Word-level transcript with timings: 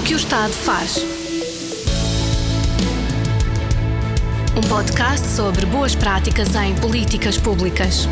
O 0.00 0.02
que 0.02 0.14
o 0.14 0.16
Estado 0.16 0.50
faz. 0.50 1.04
Um 4.56 4.66
podcast 4.66 5.26
sobre 5.26 5.66
boas 5.66 5.94
práticas 5.94 6.54
em 6.54 6.74
políticas 6.76 7.36
públicas. 7.36 8.08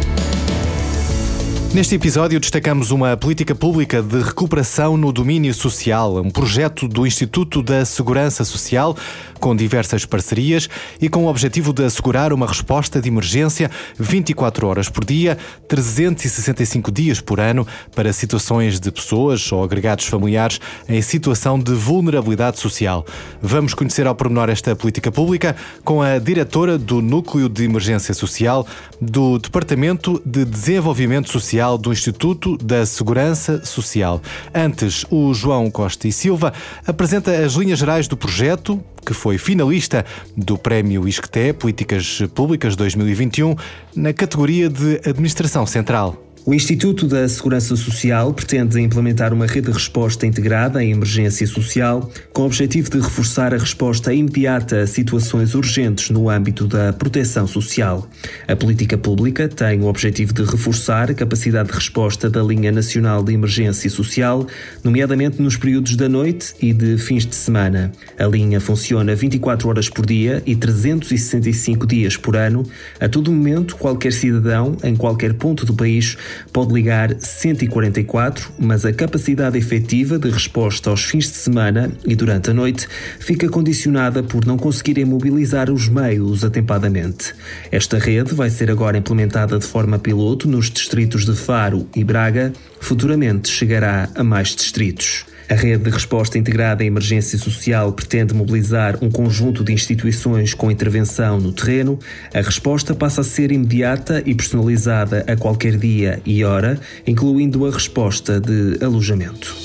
Neste 1.75 1.95
episódio 1.95 2.41
destacamos 2.41 2.91
uma 2.91 3.15
política 3.15 3.55
pública 3.55 4.03
de 4.03 4.23
recuperação 4.23 4.97
no 4.97 5.13
domínio 5.13 5.53
social, 5.53 6.17
um 6.17 6.31
projeto 6.31 6.89
do 6.89 7.07
Instituto 7.07 7.63
da 7.63 7.85
Segurança 7.85 8.43
Social 8.43 8.97
com 9.39 9.55
diversas 9.55 10.05
parcerias 10.07 10.69
e 11.01 11.11
com 11.11 11.27
o 11.27 11.29
objetivo 11.29 11.73
de 11.73 11.85
assegurar 11.85 12.33
uma 12.33 12.47
resposta 12.47 13.01
de 13.01 13.09
emergência 13.09 13.71
24 13.99 14.67
horas 14.67 14.89
por 14.89 15.05
dia, 15.05 15.37
365 15.69 16.91
dias 16.91 17.21
por 17.21 17.39
ano 17.39 17.67
para 17.95 18.15
situações 18.15 18.81
de 18.81 18.91
pessoas 18.91 19.53
ou 19.53 19.63
agregados 19.63 20.07
familiares 20.07 20.59
em 20.89 21.03
situação 21.03 21.59
de 21.59 21.73
vulnerabilidade 21.73 22.59
social. 22.59 23.05
Vamos 23.43 23.75
conhecer 23.75 24.07
ao 24.07 24.15
pormenor 24.15 24.49
esta 24.49 24.75
política 24.75 25.13
pública 25.13 25.55
com 25.85 26.01
a 26.01 26.19
diretora 26.19 26.79
do 26.79 27.03
Núcleo 27.03 27.49
de 27.49 27.65
Emergência 27.65 28.15
Social 28.15 28.67
do 29.01 29.39
Departamento 29.39 30.21
de 30.25 30.47
Desenvolvimento 30.47 31.31
Social 31.31 31.58
Social 31.59 31.77
do 31.77 31.93
Instituto 31.93 32.57
da 32.57 32.87
Segurança 32.87 33.65
Social. 33.65 34.23
Antes, 34.55 35.05
o 35.11 35.35
João 35.35 35.69
Costa 35.73 36.07
e 36.07 36.13
Silva 36.13 36.53
apresenta 36.87 37.33
as 37.33 37.55
linhas 37.55 37.81
gerais 37.81 38.07
do 38.07 38.17
projeto, 38.17 38.81
que 39.05 39.13
foi 39.13 39.39
finalista 39.39 40.07
do 40.37 40.57
Prémio 40.57 41.09
ISCTE 41.09 41.53
Políticas 41.53 42.23
Públicas 42.33 42.77
2021, 42.77 43.57
na 43.97 44.13
categoria 44.13 44.69
de 44.69 45.01
Administração 45.05 45.67
Central. 45.67 46.28
O 46.49 46.55
Instituto 46.55 47.07
da 47.07 47.29
Segurança 47.29 47.77
Social 47.77 48.33
pretende 48.33 48.81
implementar 48.81 49.35
uma 49.35 49.45
rede 49.45 49.67
de 49.67 49.73
resposta 49.75 50.27
integrada 50.27 50.83
em 50.83 50.93
emergência 50.93 51.47
social, 51.47 52.11
com 52.33 52.41
o 52.41 52.47
objetivo 52.47 52.89
de 52.89 52.99
reforçar 52.99 53.53
a 53.53 53.59
resposta 53.59 54.15
imediata 54.15 54.81
a 54.81 54.87
situações 54.87 55.55
urgentes 55.55 56.09
no 56.09 56.31
âmbito 56.31 56.67
da 56.67 56.91
proteção 56.91 57.47
social. 57.47 58.09
A 58.47 58.57
política 58.57 58.97
pública 58.97 59.47
tem 59.47 59.83
o 59.83 59.89
objetivo 59.89 60.33
de 60.33 60.43
reforçar 60.43 61.11
a 61.11 61.15
capacidade 61.15 61.69
de 61.69 61.75
resposta 61.75 62.31
da 62.31 62.43
linha 62.43 62.73
nacional 62.73 63.23
de 63.23 63.35
emergência 63.35 63.91
social, 63.91 64.47
nomeadamente 64.83 65.43
nos 65.43 65.55
períodos 65.55 65.97
da 65.97 66.09
noite 66.09 66.55
e 66.63 66.73
de 66.73 66.97
fins 66.97 67.27
de 67.27 67.35
semana. 67.35 67.93
A 68.19 68.25
linha 68.27 68.59
funciona 68.59 69.15
24 69.15 69.69
horas 69.69 69.91
por 69.91 70.07
dia 70.07 70.43
e 70.47 70.57
365 70.57 71.87
dias 71.87 72.17
por 72.17 72.39
ano. 72.39 72.65
A 72.99 73.07
todo 73.07 73.31
momento, 73.31 73.77
qualquer 73.77 74.15
cidadão, 74.15 74.79
em 74.83 74.97
qualquer 74.97 75.35
ponto 75.35 75.67
do 75.67 75.75
país, 75.75 76.17
pode 76.53 76.73
ligar 76.73 77.15
144, 77.19 78.53
mas 78.59 78.85
a 78.85 78.93
capacidade 78.93 79.59
efetiva 79.59 80.19
de 80.19 80.31
resposta 80.31 80.91
aos 80.91 81.05
fins 81.05 81.25
de 81.25 81.37
semana 81.37 81.91
e 82.07 82.15
durante 82.15 82.51
a 82.51 82.55
noite 82.55 82.89
fica 83.19 83.49
condicionada 83.49 84.23
por 84.23 84.45
não 84.45 84.57
conseguirem 84.57 85.05
mobilizar 85.05 85.71
os 85.71 85.89
meios 85.89 86.45
atempadamente. 86.45 87.35
Esta 87.71 87.99
rede 87.99 88.35
vai 88.35 88.51
ser 88.51 88.71
agora 88.71 88.99
implementada 88.99 89.59
de 89.59 89.67
forma 89.67 89.99
piloto 89.99 90.49
nos 90.49 90.71
distritos 90.71 91.25
de 91.25 91.35
Faro 91.35 91.89
e 91.95 92.05
Braga, 92.05 92.53
futuramente 92.81 93.49
chegará 93.49 94.09
a 94.15 94.25
mais 94.25 94.55
distritos. 94.55 95.25
A 95.51 95.55
rede 95.55 95.85
de 95.85 95.91
resposta 95.91 96.37
integrada 96.37 96.85
em 96.85 96.89
emergência 96.89 97.39
social 97.39 97.91
pretende 97.93 98.35
mobilizar 98.35 98.99
um 99.01 99.11
conjunto 99.11 99.65
de 99.65 99.73
instituições 99.73 100.53
com 100.53 100.71
intervenção 100.71 101.41
no 101.41 101.53
terreno. 101.53 101.99
A 102.35 102.43
resposta 102.43 102.95
passa 102.95 103.23
a 103.23 103.25
ser 103.25 103.51
imediata 103.51 104.23
e 104.27 104.35
personalizada 104.35 105.25
a 105.27 105.35
qualquer 105.37 105.79
dia 105.79 106.21
e 106.27 106.45
hora, 106.45 106.79
incluindo 107.07 107.67
a 107.67 107.71
resposta 107.71 108.39
de 108.39 108.85
alojamento. 108.85 109.57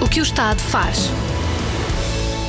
O 0.00 0.08
que 0.08 0.20
o 0.20 0.22
Estado 0.22 0.60
faz? 0.60 1.10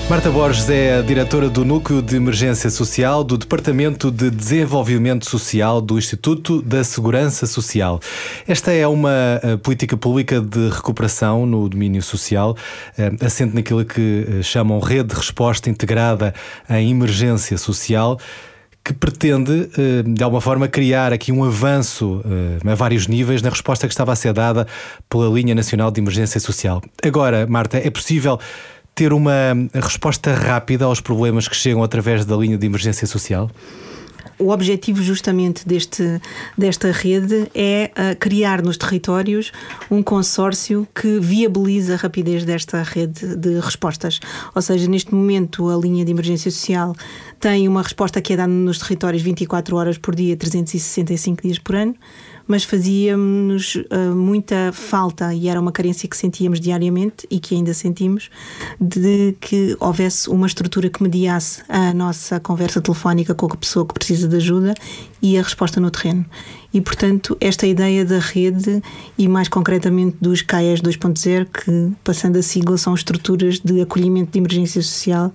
Marta 0.07 0.29
Borges 0.29 0.69
é 0.69 0.99
a 0.99 1.01
diretora 1.01 1.49
do 1.49 1.65
Núcleo 1.65 1.99
de 1.99 2.15
Emergência 2.15 2.69
Social 2.69 3.23
do 3.23 3.39
Departamento 3.39 4.11
de 4.11 4.29
Desenvolvimento 4.29 5.27
Social 5.27 5.81
do 5.81 5.97
Instituto 5.97 6.61
da 6.61 6.83
Segurança 6.83 7.47
Social. 7.47 7.99
Esta 8.47 8.71
é 8.71 8.87
uma 8.87 9.39
eh, 9.41 9.57
política 9.57 9.97
pública 9.97 10.39
de 10.39 10.69
recuperação 10.69 11.47
no 11.47 11.67
domínio 11.67 12.03
social, 12.03 12.55
eh, 12.95 13.13
assente 13.19 13.55
naquilo 13.55 13.83
que 13.83 14.27
eh, 14.29 14.43
chamam 14.43 14.79
rede 14.79 15.09
de 15.09 15.15
resposta 15.15 15.71
integrada 15.71 16.35
em 16.69 16.91
emergência 16.91 17.57
social 17.57 18.19
que 18.83 18.93
pretende, 18.93 19.67
de 20.05 20.23
alguma 20.23 20.39
forma, 20.39 20.67
criar 20.67 21.11
aqui 21.11 21.31
um 21.31 21.43
avanço 21.43 22.21
a 22.63 22.75
vários 22.75 23.07
níveis 23.07 23.41
na 23.41 23.49
resposta 23.49 23.87
que 23.87 23.93
estava 23.93 24.13
a 24.13 24.15
ser 24.15 24.31
dada 24.31 24.67
pela 25.09 25.27
Linha 25.27 25.55
Nacional 25.55 25.89
de 25.89 25.99
Emergência 25.99 26.39
Social. 26.39 26.83
Agora, 27.03 27.47
Marta, 27.47 27.79
é 27.79 27.89
possível 27.89 28.39
ter 28.95 29.11
uma 29.11 29.53
resposta 29.73 30.33
rápida 30.33 30.85
aos 30.85 31.01
problemas 31.01 31.49
que 31.49 31.55
chegam 31.55 31.83
através 31.83 32.23
da 32.23 32.35
linha 32.37 32.57
de 32.57 32.65
emergência 32.65 33.05
social? 33.05 33.51
O 34.37 34.49
objetivo 34.49 35.01
justamente 35.01 35.65
deste, 35.65 36.19
desta 36.57 36.91
rede 36.91 37.49
é 37.55 37.91
uh, 37.91 38.19
criar 38.19 38.61
nos 38.61 38.75
territórios 38.75 39.51
um 39.89 40.03
consórcio 40.03 40.85
que 40.93 41.19
viabiliza 41.19 41.93
a 41.93 41.97
rapidez 41.97 42.43
desta 42.43 42.83
rede 42.83 43.35
de 43.37 43.59
respostas. 43.59 44.19
Ou 44.53 44.61
seja, 44.61 44.89
neste 44.89 45.15
momento 45.15 45.69
a 45.69 45.77
linha 45.77 46.03
de 46.03 46.11
emergência 46.11 46.51
social 46.51 46.93
tem 47.39 47.67
uma 47.67 47.81
resposta 47.81 48.21
que 48.21 48.33
é 48.33 48.37
dada 48.37 48.51
nos 48.51 48.79
territórios 48.79 49.21
24 49.21 49.75
horas 49.77 49.97
por 49.97 50.13
dia, 50.13 50.35
365 50.35 51.41
dias 51.41 51.59
por 51.59 51.75
ano 51.75 51.95
mas 52.47 52.63
fazia-nos 52.63 53.75
uh, 53.75 54.15
muita 54.15 54.71
falta 54.73 55.33
e 55.33 55.47
era 55.47 55.59
uma 55.59 55.71
carência 55.71 56.07
que 56.07 56.15
sentíamos 56.15 56.59
diariamente 56.59 57.27
e 57.29 57.39
que 57.39 57.55
ainda 57.55 57.73
sentimos 57.73 58.29
de 58.79 59.35
que 59.39 59.75
houvesse 59.79 60.29
uma 60.29 60.47
estrutura 60.47 60.89
que 60.89 61.01
mediasse 61.01 61.63
a 61.67 61.93
nossa 61.93 62.39
conversa 62.39 62.81
telefónica 62.81 63.33
com 63.33 63.47
a 63.47 63.55
pessoa 63.55 63.85
que 63.85 63.93
precisa 63.93 64.27
de 64.27 64.35
ajuda 64.35 64.73
e 65.21 65.37
a 65.37 65.41
resposta 65.41 65.79
no 65.79 65.89
terreno. 65.89 66.25
E, 66.73 66.81
portanto, 66.81 67.37
esta 67.39 67.65
ideia 67.65 68.03
da 68.03 68.19
rede 68.19 68.83
e, 69.17 69.27
mais 69.27 69.47
concretamente, 69.47 70.17
dos 70.19 70.41
CAES 70.41 70.81
2.0, 70.81 71.45
que, 71.45 71.95
passando 72.03 72.37
a 72.37 72.41
sigla, 72.41 72.77
são 72.77 72.93
estruturas 72.93 73.59
de 73.59 73.81
acolhimento 73.81 74.31
de 74.33 74.39
emergência 74.39 74.81
social, 74.81 75.33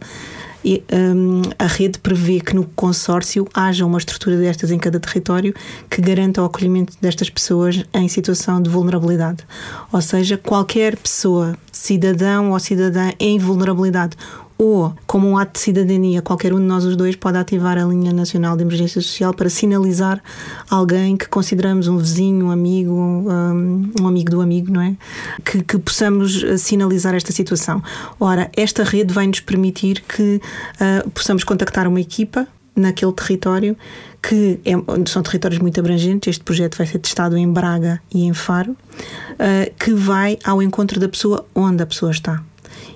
e, 0.65 0.83
um, 0.93 1.43
a 1.59 1.67
rede 1.67 1.99
prevê 1.99 2.41
que 2.41 2.55
no 2.55 2.65
consórcio 2.77 3.47
haja 3.55 3.87
uma 3.87 3.99
estrutura 3.99 4.37
destas 4.37 4.71
em 4.71 4.79
cada 4.79 5.01
território 5.01 5.55
que 5.89 6.01
garanta 6.01 6.43
o 6.43 6.45
acolhimento 6.45 6.95
destas 7.01 7.31
pessoas 7.31 7.83
em 7.95 8.09
situação 8.09 8.61
de 8.61 8.69
vulnerabilidade. 8.69 9.45
Ou 9.93 10.01
seja, 10.01 10.37
qualquer 10.37 10.97
pessoa, 10.97 11.57
cidadão 11.73 12.51
ou 12.51 12.59
cidadã 12.59 13.11
em 13.19 13.39
vulnerabilidade 13.39 14.17
ou, 14.61 14.93
como 15.07 15.27
um 15.27 15.39
ato 15.39 15.55
de 15.55 15.61
cidadania, 15.61 16.21
qualquer 16.21 16.53
um 16.53 16.59
de 16.59 16.67
nós 16.67 16.85
os 16.85 16.95
dois 16.95 17.17
pode 17.17 17.39
ativar 17.39 17.79
a 17.79 17.85
linha 17.85 18.13
nacional 18.13 18.59
de 18.59 18.63
emergência 18.63 19.01
social 19.01 19.33
para 19.33 19.49
sinalizar 19.49 20.23
alguém 20.69 21.17
que 21.17 21.27
consideramos 21.27 21.89
um 21.89 21.97
vizinho, 21.97 22.45
um 22.45 22.51
amigo, 22.51 22.93
um, 22.93 23.91
um 23.99 24.07
amigo 24.07 24.31
do 24.31 24.43
amigo, 24.43 24.71
não 24.71 24.83
é? 24.83 24.95
Que, 25.43 25.63
que, 25.63 25.79
possamos 25.79 26.45
eh, 26.45 26.59
sinalizar 26.59 27.15
esta 27.15 27.33
situação. 27.33 27.83
Ora, 28.21 28.51
esta 28.55 28.85
rede 28.85 29.15
vai 29.15 29.27
nos 29.27 29.41
permitir 29.41 30.03
que 30.03 30.43
uh, 30.75 31.09
possamos 31.09 31.43
contactar 31.43 31.89
uma 31.89 32.01
equipa 32.01 32.47
naquele 32.77 33.13
território 33.13 33.75
que 34.23 34.61
é, 34.67 34.73
são 35.07 35.23
territórios 35.23 35.59
muito 35.59 35.81
abrangentes. 35.81 36.29
Este 36.29 36.45
projeto 36.45 36.77
vai 36.77 36.87
ser 36.87 36.99
testado 36.99 37.35
em 37.35 37.51
Braga 37.51 37.99
e 38.13 38.25
em 38.25 38.35
Faro, 38.35 38.73
uh, 38.73 39.75
que 39.79 39.95
vai 39.95 40.39
ao 40.45 40.61
encontro 40.61 41.01
da 41.01 41.09
pessoa 41.09 41.47
onde 41.55 41.83
a 41.83 41.87
pessoa 41.87 42.11
está. 42.11 42.43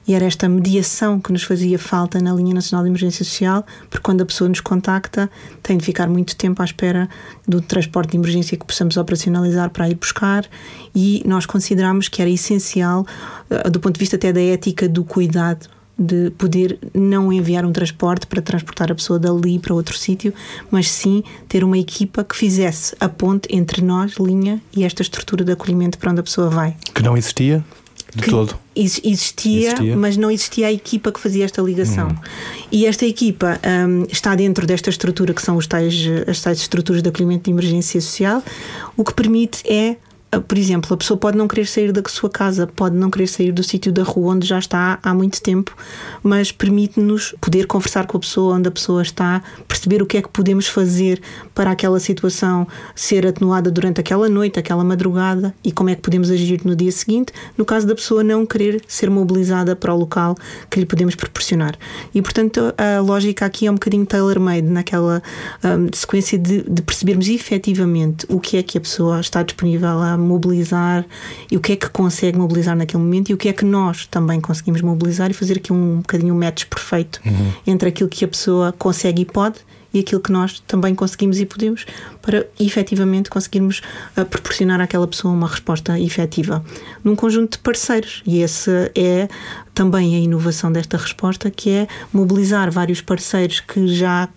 E 0.07 0.15
era 0.15 0.25
esta 0.25 0.49
mediação 0.49 1.19
que 1.19 1.33
nos 1.33 1.43
fazia 1.43 1.79
falta 1.79 2.21
na 2.21 2.33
linha 2.35 2.55
nacional 2.55 2.85
de 2.85 2.91
emergência 2.91 3.25
social, 3.25 3.65
porque 3.89 4.03
quando 4.03 4.21
a 4.23 4.27
pessoa 4.27 4.49
nos 4.49 4.61
contacta, 4.61 5.31
tem 5.63 5.79
de 5.79 5.85
ficar 5.85 6.09
muito 6.09 6.37
tempo 6.37 6.61
à 6.61 6.65
espera 6.65 7.09
do 7.49 7.61
transporte 7.61 8.11
de 8.11 8.19
emergência 8.19 8.57
que 8.57 8.65
possamos 8.65 8.97
operacionalizar 8.97 9.71
para 9.71 9.89
ir 9.89 9.95
buscar, 9.95 10.47
e 10.95 11.23
nós 11.25 11.47
consideramos 11.47 12.09
que 12.09 12.21
era 12.21 12.31
essencial, 12.31 13.07
eh, 13.49 13.71
do 13.71 13.81
ponto 13.81 13.95
de 13.95 14.01
vista 14.01 14.17
até 14.17 14.33
da 14.33 14.43
ética 14.43 14.89
do 14.89 15.05
cuidado, 15.05 15.69
de 15.99 16.31
poder 16.33 16.79
não 16.93 17.33
enviar 17.33 17.65
um 17.65 17.73
transporte 17.73 18.27
para 18.27 18.43
transportar 18.43 18.91
a 18.91 18.95
pessoa 18.95 19.19
dali 19.19 19.59
para 19.59 19.73
outro 19.73 19.97
sítio, 19.97 20.35
mas 20.71 20.91
sim 20.91 21.23
ter 21.49 21.63
uma 21.63 21.79
equipa 21.79 22.25
que 22.25 22.37
fizesse 22.37 22.97
a 22.99 23.09
ponte 23.09 23.49
entre 23.55 23.81
nós, 23.81 24.15
linha, 24.19 24.61
e 24.77 24.85
esta 24.85 25.03
estrutura 25.03 25.45
de 25.45 25.53
acolhimento 25.53 25.97
para 25.99 26.11
onde 26.11 26.21
a 26.21 26.25
pessoa 26.25 26.51
vai. 26.51 26.77
Que 26.93 27.03
não 27.03 27.17
existia? 27.17 27.65
De 28.15 28.31
todo. 28.31 28.57
Existia, 28.77 29.69
existia, 29.69 29.97
mas 29.97 30.17
não 30.17 30.31
existia 30.31 30.67
a 30.67 30.73
equipa 30.73 31.13
que 31.13 31.21
fazia 31.21 31.45
esta 31.45 31.63
ligação. 31.63 32.09
Hum. 32.09 32.17
E 32.71 32.87
esta 32.87 33.07
equipa 33.07 33.61
um, 33.89 34.07
está 34.11 34.35
dentro 34.35 34.67
desta 34.67 34.91
estrutura 34.91 35.33
que 35.33 35.43
são 35.43 35.57
os 35.57 35.67
tais, 35.67 35.95
as 36.27 36.41
tais 36.41 36.59
estruturas 36.59 37.03
de 37.03 37.09
acolhimento 37.09 37.45
de 37.45 37.51
emergência 37.51 38.01
social. 38.01 38.43
O 38.97 39.05
que 39.05 39.15
permite 39.15 39.63
é 39.71 39.97
por 40.41 40.59
exemplo, 40.59 40.93
a 40.95 40.97
pessoa 40.97 41.19
pode 41.19 41.37
não 41.37 41.47
querer 41.47 41.67
sair 41.67 41.93
da 41.93 42.03
sua 42.09 42.31
casa, 42.31 42.67
pode 42.67 42.97
não 42.97 43.11
querer 43.11 43.27
sair 43.27 43.53
do 43.53 43.63
sítio 43.63 43.93
da 43.93 44.03
rua 44.03 44.35
onde 44.35 44.47
já 44.47 44.59
está 44.59 44.99
há 45.03 45.15
muito 45.15 45.41
tempo, 45.43 45.75
mas 46.23 46.53
permite-nos 46.53 47.35
poder 47.41 47.67
conversar 47.67 48.07
com 48.07 48.17
a 48.17 48.21
pessoa 48.21 48.55
onde 48.55 48.69
a 48.69 48.71
pessoa 48.71 49.03
está, 49.03 49.43
perceber 49.67 50.03
o 50.03 50.07
que 50.07 50.17
é 50.17 50.23
que 50.23 50.29
podemos 50.29 50.67
fazer 50.67 51.21
para 51.55 51.71
aquela 51.71 52.01
situação 52.01 52.67
ser 52.95 53.27
atenuada 53.27 53.71
durante 53.71 54.01
aquela 54.01 54.29
noite, 54.29 54.59
aquela 54.59 54.85
madrugada 54.85 55.55
e 55.63 55.73
como 55.73 55.91
é 55.91 55.95
que 55.95 56.03
podemos 56.03 56.31
agir 56.31 56.61
no 56.65 56.75
dia 56.75 56.93
seguinte, 56.93 57.33
no 57.57 57.65
caso 57.65 57.87
da 57.87 57.95
pessoa 57.95 58.25
não 58.25 58.47
querer 58.47 58.83
ser 58.87 59.11
mobilizada 59.11 59.77
para 59.77 59.95
o 59.95 59.99
local 59.99 60.35
que 60.71 60.81
lhe 60.81 60.87
podemos 60.87 61.15
proporcionar. 61.15 61.77
E, 62.15 62.23
portanto, 62.23 62.75
a 62.77 63.01
lógica 63.01 63.47
aqui 63.47 63.67
é 63.67 63.71
um 63.71 63.75
bocadinho 63.75 64.07
tailor-made 64.07 64.67
naquela 64.67 65.23
um, 65.63 65.89
sequência 65.93 66.39
de, 66.39 66.63
de 66.63 66.83
percebermos 66.83 67.29
efetivamente 67.29 68.27
o 68.29 68.41
que 68.41 68.57
é 68.57 68.63
que 68.63 68.79
a 68.79 68.81
pessoa 68.81 69.21
está 69.21 69.43
disponível 69.43 70.01
a 70.01 70.17
mobilizar 70.25 71.05
e 71.51 71.57
o 71.57 71.61
que 71.61 71.73
é 71.73 71.77
que 71.77 71.89
consegue 71.89 72.39
mobilizar 72.39 72.77
naquele 72.77 73.03
momento 73.03 73.31
e 73.31 73.35
o 73.35 73.37
que 73.37 73.49
é 73.49 73.53
que 73.53 73.65
nós 73.65 74.07
também 74.07 74.41
conseguimos 74.41 74.81
mobilizar 74.81 75.31
e 75.31 75.35
fazer 75.35 75.59
aqui 75.59 75.73
um 75.73 75.99
bocadinho 75.99 76.35
um 76.35 76.39
match 76.39 76.65
perfeito 76.65 77.21
uhum. 77.25 77.53
entre 77.67 77.89
aquilo 77.89 78.09
que 78.09 78.25
a 78.25 78.29
pessoa 78.29 78.73
consegue 78.73 79.23
e 79.23 79.25
pode 79.25 79.57
e 79.95 80.01
aquilo 80.01 80.21
que 80.21 80.33
nós 80.33 80.59
também 80.67 80.93
conseguimos 80.93 81.39
e 81.39 81.47
podemos 81.47 81.87
para 82.21 82.45
efetivamente 82.59 83.31
conseguirmos 83.31 83.81
uh, 84.19 84.25
proporcionar 84.27 84.81
àquela 84.81 85.07
pessoa 85.07 85.33
uma 85.33 85.47
resposta 85.47 85.99
efetiva 86.01 86.65
num 87.05 87.15
conjunto 87.15 87.53
de 87.53 87.59
parceiros. 87.61 88.21
E 88.27 88.43
essa 88.43 88.91
é 88.97 89.29
também 89.73 90.17
a 90.17 90.19
inovação 90.19 90.73
desta 90.73 90.97
resposta, 90.97 91.49
que 91.49 91.71
é 91.71 91.89
mobilizar 92.13 92.73
vários 92.73 93.01
parceiros 93.01 93.61
que 93.61 93.87
já 93.87 94.29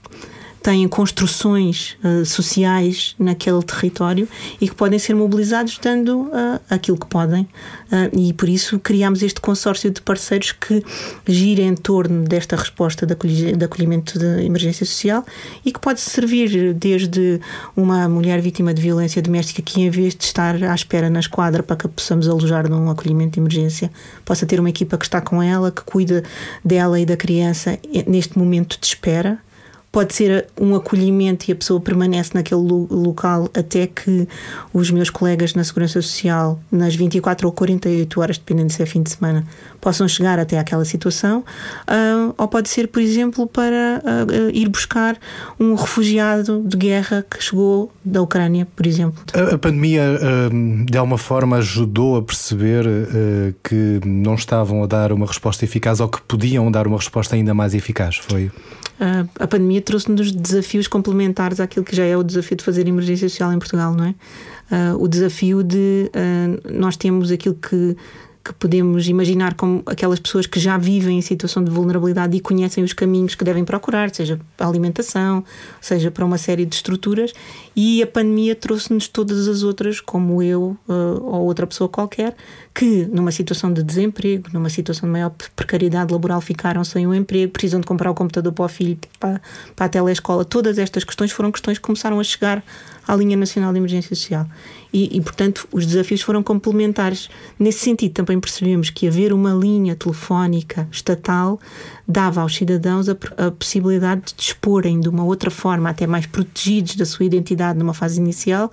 têm 0.67 0.85
construções 0.85 1.97
uh, 2.03 2.25
sociais 2.25 3.15
naquele 3.17 3.63
território 3.63 4.27
e 4.59 4.67
que 4.67 4.75
podem 4.75 4.99
ser 4.99 5.13
mobilizados 5.13 5.79
dando 5.81 6.23
uh, 6.23 6.59
aquilo 6.69 6.97
que 6.97 7.05
podem. 7.05 7.43
Uh, 7.89 8.19
e 8.19 8.33
por 8.33 8.49
isso 8.49 8.77
criámos 8.77 9.23
este 9.23 9.39
consórcio 9.39 9.89
de 9.89 10.01
parceiros 10.01 10.51
que 10.51 10.83
gira 11.25 11.61
em 11.61 11.73
torno 11.73 12.25
desta 12.25 12.57
resposta 12.57 13.05
de, 13.05 13.15
de 13.53 13.63
acolhimento 13.63 14.19
de 14.19 14.43
emergência 14.43 14.85
social 14.85 15.25
e 15.63 15.71
que 15.71 15.79
pode 15.79 16.01
servir 16.01 16.73
desde 16.73 17.39
uma 17.73 18.09
mulher 18.09 18.41
vítima 18.41 18.73
de 18.73 18.81
violência 18.81 19.21
doméstica 19.21 19.61
que, 19.61 19.79
em 19.79 19.89
vez 19.89 20.15
de 20.15 20.25
estar 20.25 20.61
à 20.61 20.75
espera 20.75 21.09
na 21.09 21.21
esquadra 21.21 21.63
para 21.63 21.77
que 21.77 21.87
a 21.87 21.89
possamos 21.89 22.27
alojar 22.27 22.69
num 22.69 22.89
acolhimento 22.89 23.35
de 23.35 23.39
emergência, 23.39 23.89
possa 24.25 24.45
ter 24.45 24.59
uma 24.59 24.69
equipa 24.69 24.97
que 24.97 25.05
está 25.05 25.21
com 25.21 25.41
ela, 25.41 25.71
que 25.71 25.83
cuida 25.83 26.25
dela 26.65 26.99
e 26.99 27.05
da 27.05 27.15
criança 27.15 27.79
neste 28.05 28.37
momento 28.37 28.77
de 28.77 28.85
espera 28.85 29.39
pode 29.97 30.13
ser 30.13 30.45
um 30.61 30.75
acolhimento 30.75 31.49
e 31.49 31.51
a 31.51 31.55
pessoa 31.55 31.81
permanece 31.81 32.29
naquele 32.35 32.61
local 32.61 33.49
até 33.51 33.87
que 33.87 34.27
os 34.71 34.91
meus 34.91 35.09
colegas 35.09 35.55
na 35.55 35.63
Segurança 35.63 35.99
Social, 35.99 36.59
nas 36.71 36.93
24 36.93 37.47
ou 37.47 37.51
48 37.51 38.21
horas, 38.21 38.37
dependendo 38.37 38.71
se 38.71 38.83
é 38.83 38.85
fim 38.85 39.01
de 39.01 39.09
semana, 39.09 39.43
possam 39.81 40.07
chegar 40.07 40.37
até 40.37 40.59
aquela 40.59 40.85
situação, 40.85 41.39
uh, 41.39 42.31
ou 42.37 42.47
pode 42.47 42.69
ser, 42.69 42.89
por 42.89 43.01
exemplo, 43.01 43.47
para 43.47 44.03
uh, 44.05 44.51
ir 44.53 44.69
buscar 44.69 45.17
um 45.59 45.73
refugiado 45.73 46.61
de 46.63 46.77
guerra 46.77 47.25
que 47.27 47.43
chegou 47.43 47.91
da 48.05 48.21
Ucrânia, 48.21 48.67
por 48.75 48.85
exemplo. 48.85 49.23
A, 49.33 49.55
a 49.55 49.57
pandemia, 49.57 50.03
uh, 50.03 50.85
de 50.85 50.95
alguma 50.95 51.17
forma, 51.17 51.57
ajudou 51.57 52.17
a 52.17 52.21
perceber 52.21 52.85
que 53.63 53.99
não 54.05 54.35
estavam 54.35 54.83
a 54.83 54.85
dar 54.85 55.11
uma 55.11 55.25
resposta 55.25 55.65
eficaz 55.65 55.99
ou 55.99 56.07
que 56.07 56.21
podiam 56.21 56.69
dar 56.69 56.85
uma 56.85 56.97
resposta 56.97 57.35
ainda 57.35 57.55
mais 57.55 57.73
eficaz, 57.73 58.17
foi? 58.17 58.51
A 59.39 59.47
pandemia 59.47 59.81
trouxe-nos 59.81 60.31
desafios 60.31 60.87
complementares 60.87 61.59
àquilo 61.59 61.85
que 61.85 61.95
já 61.95 62.03
é 62.03 62.17
o 62.17 62.23
desafio 62.23 62.57
de 62.57 62.63
fazer 62.63 62.87
emergência 62.87 63.29
social 63.29 63.53
em 63.53 63.59
Portugal, 63.59 63.93
não 63.93 64.05
é? 64.05 64.15
Uh, 64.69 65.01
o 65.01 65.07
desafio 65.07 65.63
de 65.63 66.11
uh, 66.13 66.73
nós 66.73 66.97
temos 66.97 67.31
aquilo 67.31 67.55
que 67.55 67.95
que 68.47 68.53
podemos 68.53 69.09
imaginar 69.09 69.55
como 69.55 69.83
aquelas 69.85 70.19
pessoas 70.19 70.47
que 70.47 70.57
já 70.57 70.77
vivem 70.77 71.17
em 71.17 71.21
situação 71.21 71.61
de 71.61 71.69
vulnerabilidade 71.69 72.37
e 72.37 72.39
conhecem 72.39 72.81
os 72.81 72.93
caminhos 72.93 73.35
que 73.35 73.43
devem 73.43 73.65
procurar, 73.65 74.09
seja 74.15 74.39
para 74.55 74.65
alimentação, 74.65 75.43
seja 75.81 76.09
para 76.09 76.23
uma 76.23 76.37
série 76.37 76.65
de 76.65 76.73
estruturas, 76.73 77.33
e 77.75 78.01
a 78.01 78.07
pandemia 78.07 78.55
trouxe-nos 78.55 79.09
todas 79.09 79.49
as 79.49 79.63
outras, 79.63 79.99
como 79.99 80.41
eu 80.41 80.77
uh, 80.87 81.23
ou 81.23 81.41
outra 81.41 81.67
pessoa 81.67 81.89
qualquer, 81.89 82.37
que 82.77 83.07
numa 83.11 83.31
situação 83.31 83.73
de 83.73 83.81
desemprego, 83.81 84.49
numa 84.53 84.69
situação 84.69 85.09
de 85.09 85.11
maior 85.11 85.31
precariedade 85.55 86.13
laboral, 86.13 86.39
ficaram 86.39 86.83
sem 86.83 87.07
o 87.07 87.09
um 87.09 87.13
emprego, 87.15 87.51
precisam 87.51 87.79
de 87.79 87.87
comprar 87.87 88.11
o 88.11 88.13
computador 88.13 88.53
para 88.53 88.65
o 88.65 88.67
filho, 88.67 88.95
para, 89.19 89.41
para 89.75 89.87
a 89.87 89.89
telescola. 89.89 90.45
Todas 90.45 90.77
estas 90.77 91.03
questões 91.03 91.31
foram 91.31 91.51
questões 91.51 91.79
que 91.79 91.83
começaram 91.83 92.19
a 92.19 92.23
chegar 92.23 92.63
à 93.07 93.15
linha 93.15 93.35
nacional 93.35 93.71
de 93.71 93.79
emergência 93.79 94.15
social. 94.15 94.45
E, 94.93 95.17
e, 95.17 95.21
portanto, 95.21 95.67
os 95.71 95.87
desafios 95.87 96.21
foram 96.21 96.43
complementares. 96.43 97.29
Nesse 97.57 97.79
sentido, 97.79 98.13
também 98.13 98.39
percebemos 98.39 98.91
que 98.91 99.07
haver 99.07 99.33
uma 99.33 99.55
linha 99.55 99.95
telefónica 99.95 100.87
estatal 100.91 101.59
dava 102.07 102.41
aos 102.41 102.55
cidadãos 102.55 103.09
a, 103.09 103.13
a 103.37 103.49
possibilidade 103.49 104.21
de 104.27 104.35
disporem 104.35 104.99
de 104.99 105.09
uma 105.09 105.23
outra 105.23 105.49
forma, 105.49 105.89
até 105.89 106.05
mais 106.05 106.27
protegidos 106.27 106.95
da 106.95 107.07
sua 107.07 107.25
identidade 107.25 107.79
numa 107.79 107.95
fase 107.95 108.19
inicial, 108.21 108.69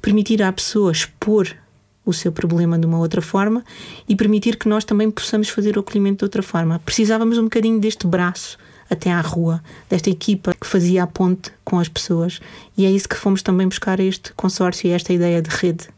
permitir 0.00 0.42
à 0.42 0.50
pessoa 0.50 0.90
expor 0.90 1.54
o 2.04 2.12
seu 2.12 2.32
problema 2.32 2.78
de 2.78 2.86
uma 2.86 2.98
outra 2.98 3.22
forma 3.22 3.64
e 4.08 4.16
permitir 4.16 4.56
que 4.56 4.68
nós 4.68 4.84
também 4.84 5.10
possamos 5.10 5.48
fazer 5.48 5.76
o 5.76 5.80
acolhimento 5.80 6.18
de 6.18 6.24
outra 6.24 6.42
forma. 6.42 6.80
Precisávamos 6.84 7.38
um 7.38 7.44
bocadinho 7.44 7.78
deste 7.78 8.06
braço 8.06 8.58
até 8.90 9.10
à 9.10 9.20
rua, 9.20 9.62
desta 9.88 10.10
equipa 10.10 10.54
que 10.58 10.66
fazia 10.66 11.02
a 11.02 11.06
ponte 11.06 11.50
com 11.64 11.78
as 11.78 11.88
pessoas. 11.88 12.40
E 12.76 12.84
é 12.84 12.90
isso 12.90 13.08
que 13.08 13.16
fomos 13.16 13.42
também 13.42 13.66
buscar 13.66 13.98
este 14.00 14.32
consórcio 14.34 14.88
e 14.88 14.90
esta 14.90 15.12
ideia 15.12 15.40
de 15.40 15.48
rede. 15.50 15.88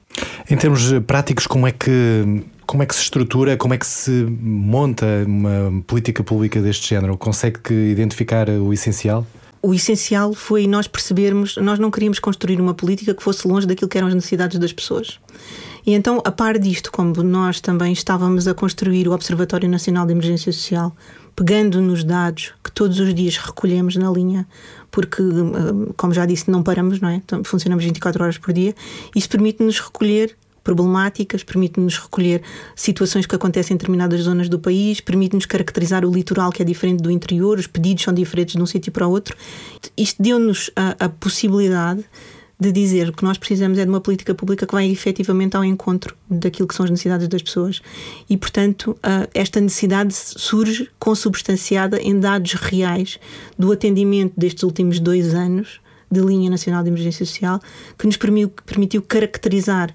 Em 0.48 0.56
termos 0.56 0.92
práticos, 1.06 1.46
como 1.46 1.66
é 1.66 1.72
que 1.72 2.44
como 2.66 2.82
é 2.82 2.86
que 2.86 2.94
se 2.94 3.02
estrutura, 3.02 3.56
como 3.58 3.74
é 3.74 3.78
que 3.78 3.86
se 3.86 4.10
monta 4.40 5.06
uma 5.26 5.82
política 5.86 6.24
pública 6.24 6.62
deste 6.62 6.88
género? 6.88 7.16
Consegue 7.16 7.60
identificar 7.90 8.48
o 8.48 8.72
essencial? 8.72 9.26
O 9.60 9.74
essencial 9.74 10.34
foi 10.34 10.66
nós 10.66 10.86
percebermos, 10.86 11.56
nós 11.56 11.78
não 11.78 11.90
queríamos 11.90 12.18
construir 12.18 12.60
uma 12.60 12.74
política 12.74 13.14
que 13.14 13.22
fosse 13.22 13.46
longe 13.46 13.66
daquilo 13.66 13.88
que 13.88 13.96
eram 13.96 14.08
as 14.08 14.14
necessidades 14.14 14.58
das 14.58 14.72
pessoas. 14.72 15.18
E 15.86 15.92
então, 15.92 16.22
a 16.24 16.32
par 16.32 16.58
disto, 16.58 16.90
como 16.90 17.22
nós 17.22 17.60
também 17.60 17.92
estávamos 17.92 18.48
a 18.48 18.54
construir 18.54 19.06
o 19.06 19.12
Observatório 19.12 19.68
Nacional 19.68 20.06
de 20.06 20.12
Emergência 20.12 20.50
Social, 20.52 20.96
pegando 21.36 21.80
nos 21.80 22.02
dados 22.02 22.52
que 22.62 22.72
todos 22.72 22.98
os 22.98 23.14
dias 23.14 23.36
recolhemos 23.36 23.96
na 23.96 24.10
linha, 24.10 24.46
porque, 24.90 25.20
hum, 25.20 25.92
como 25.96 26.14
já 26.14 26.24
disse, 26.24 26.50
não 26.50 26.62
paramos, 26.62 27.00
não 27.00 27.08
é? 27.08 27.16
Então, 27.16 27.44
funcionamos 27.44 27.84
24 27.84 28.22
horas 28.22 28.38
por 28.38 28.52
dia. 28.52 28.74
Isso 29.14 29.28
permite-nos 29.28 29.78
recolher 29.78 30.36
problemáticas, 30.62 31.44
permite-nos 31.44 31.98
recolher 31.98 32.40
situações 32.74 33.26
que 33.26 33.34
acontecem 33.34 33.74
em 33.74 33.76
determinadas 33.76 34.22
zonas 34.22 34.48
do 34.48 34.58
país, 34.58 35.00
permite-nos 35.00 35.44
caracterizar 35.44 36.06
o 36.06 36.10
litoral 36.10 36.50
que 36.50 36.62
é 36.62 36.64
diferente 36.64 37.02
do 37.02 37.10
interior, 37.10 37.58
os 37.58 37.66
pedidos 37.66 38.02
são 38.02 38.14
diferentes 38.14 38.56
de 38.56 38.62
um 38.62 38.66
sítio 38.66 38.90
para 38.90 39.06
outro. 39.06 39.36
Isto 39.94 40.22
deu-nos 40.22 40.70
a, 40.74 41.04
a 41.04 41.08
possibilidade 41.10 42.02
de 42.64 42.72
dizer 42.72 43.12
que 43.12 43.22
nós 43.22 43.38
precisamos 43.38 43.78
é 43.78 43.84
de 43.84 43.90
uma 43.90 44.00
política 44.00 44.34
pública 44.34 44.66
que 44.66 44.72
vai 44.72 44.90
efetivamente 44.90 45.56
ao 45.56 45.64
encontro 45.64 46.16
daquilo 46.28 46.66
que 46.66 46.74
são 46.74 46.84
as 46.84 46.90
necessidades 46.90 47.28
das 47.28 47.42
pessoas. 47.42 47.80
E, 48.28 48.36
portanto, 48.36 48.96
esta 49.32 49.60
necessidade 49.60 50.14
surge 50.14 50.88
consubstanciada 50.98 52.00
em 52.00 52.18
dados 52.18 52.54
reais 52.54 53.20
do 53.58 53.70
atendimento 53.70 54.32
destes 54.36 54.64
últimos 54.64 54.98
dois 54.98 55.34
anos 55.34 55.80
de 56.10 56.20
linha 56.20 56.48
nacional 56.48 56.82
de 56.82 56.88
emergência 56.90 57.26
social, 57.26 57.60
que 57.98 58.06
nos 58.06 58.16
permitiu 58.16 59.02
caracterizar 59.02 59.92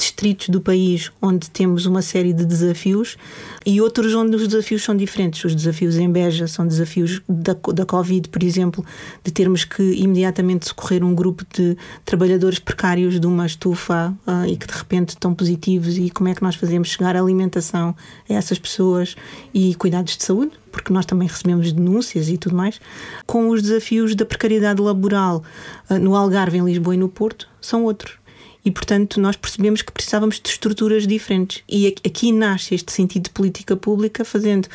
distritos 0.00 0.48
do 0.48 0.60
país 0.60 1.12
onde 1.20 1.50
temos 1.50 1.84
uma 1.84 2.00
série 2.00 2.32
de 2.32 2.46
desafios 2.46 3.18
e 3.66 3.80
outros 3.80 4.14
onde 4.14 4.34
os 4.34 4.48
desafios 4.48 4.82
são 4.82 4.96
diferentes. 4.96 5.44
Os 5.44 5.54
desafios 5.54 5.96
em 5.96 6.10
Beja 6.10 6.46
são 6.46 6.66
desafios 6.66 7.20
da, 7.28 7.54
da 7.74 7.84
Covid, 7.84 8.28
por 8.30 8.42
exemplo, 8.42 8.84
de 9.22 9.30
termos 9.30 9.64
que 9.64 9.82
imediatamente 9.82 10.68
socorrer 10.68 11.04
um 11.04 11.14
grupo 11.14 11.44
de 11.54 11.76
trabalhadores 12.04 12.58
precários 12.58 13.20
de 13.20 13.26
uma 13.26 13.44
estufa 13.44 14.16
uh, 14.26 14.46
e 14.46 14.56
que 14.56 14.66
de 14.66 14.72
repente 14.72 15.10
estão 15.10 15.34
positivos. 15.34 15.98
E 15.98 16.08
como 16.08 16.30
é 16.30 16.34
que 16.34 16.42
nós 16.42 16.54
fazemos 16.54 16.88
chegar 16.88 17.14
alimentação 17.14 17.94
a 18.28 18.32
essas 18.32 18.58
pessoas 18.58 19.14
e 19.52 19.74
cuidados 19.74 20.16
de 20.16 20.24
saúde? 20.24 20.52
Porque 20.72 20.92
nós 20.92 21.04
também 21.04 21.28
recebemos 21.28 21.72
denúncias 21.72 22.28
e 22.28 22.38
tudo 22.38 22.56
mais, 22.56 22.80
com 23.26 23.50
os 23.50 23.60
desafios 23.60 24.14
da 24.14 24.24
precariedade 24.24 24.80
laboral 24.80 25.44
uh, 25.90 25.98
no 25.98 26.16
Algarve, 26.16 26.56
em 26.56 26.64
Lisboa 26.64 26.94
e 26.94 26.98
no 26.98 27.08
Porto, 27.08 27.46
são 27.60 27.84
outros 27.84 28.19
e, 28.64 28.70
portanto, 28.70 29.20
nós 29.20 29.36
percebemos 29.36 29.82
que 29.82 29.92
precisávamos 29.92 30.38
de 30.40 30.48
estruturas 30.48 31.06
diferentes. 31.06 31.62
E 31.68 31.86
aqui 31.86 32.30
nasce 32.30 32.74
este 32.74 32.92
sentido 32.92 33.24
de 33.24 33.30
política 33.30 33.76
pública, 33.76 34.24
fazendo 34.24 34.68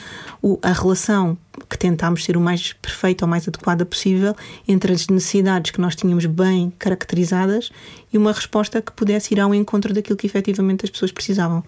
a 0.61 0.71
relação 0.71 1.37
que 1.69 1.77
tentámos 1.77 2.23
ser 2.23 2.35
o 2.35 2.41
mais 2.41 2.73
perfeita 2.73 3.25
ou 3.25 3.29
mais 3.29 3.47
adequada 3.47 3.85
possível 3.85 4.35
entre 4.67 4.91
as 4.91 5.07
necessidades 5.07 5.71
que 5.71 5.79
nós 5.79 5.95
tínhamos 5.95 6.25
bem 6.25 6.73
caracterizadas 6.77 7.71
e 8.11 8.17
uma 8.17 8.33
resposta 8.33 8.81
que 8.81 8.91
pudesse 8.91 9.33
ir 9.33 9.39
ao 9.39 9.53
encontro 9.53 9.93
daquilo 9.93 10.17
que 10.17 10.27
efetivamente 10.27 10.83
as 10.83 10.89
pessoas 10.89 11.11
precisavam. 11.11 11.63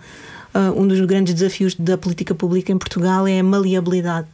Uh, 0.54 0.82
um 0.82 0.88
dos 0.88 1.00
grandes 1.02 1.34
desafios 1.34 1.76
da 1.76 1.98
política 1.98 2.34
pública 2.34 2.72
em 2.72 2.78
Portugal 2.78 3.28
é 3.28 3.40
a 3.40 3.44
maleabilidade 3.44 4.28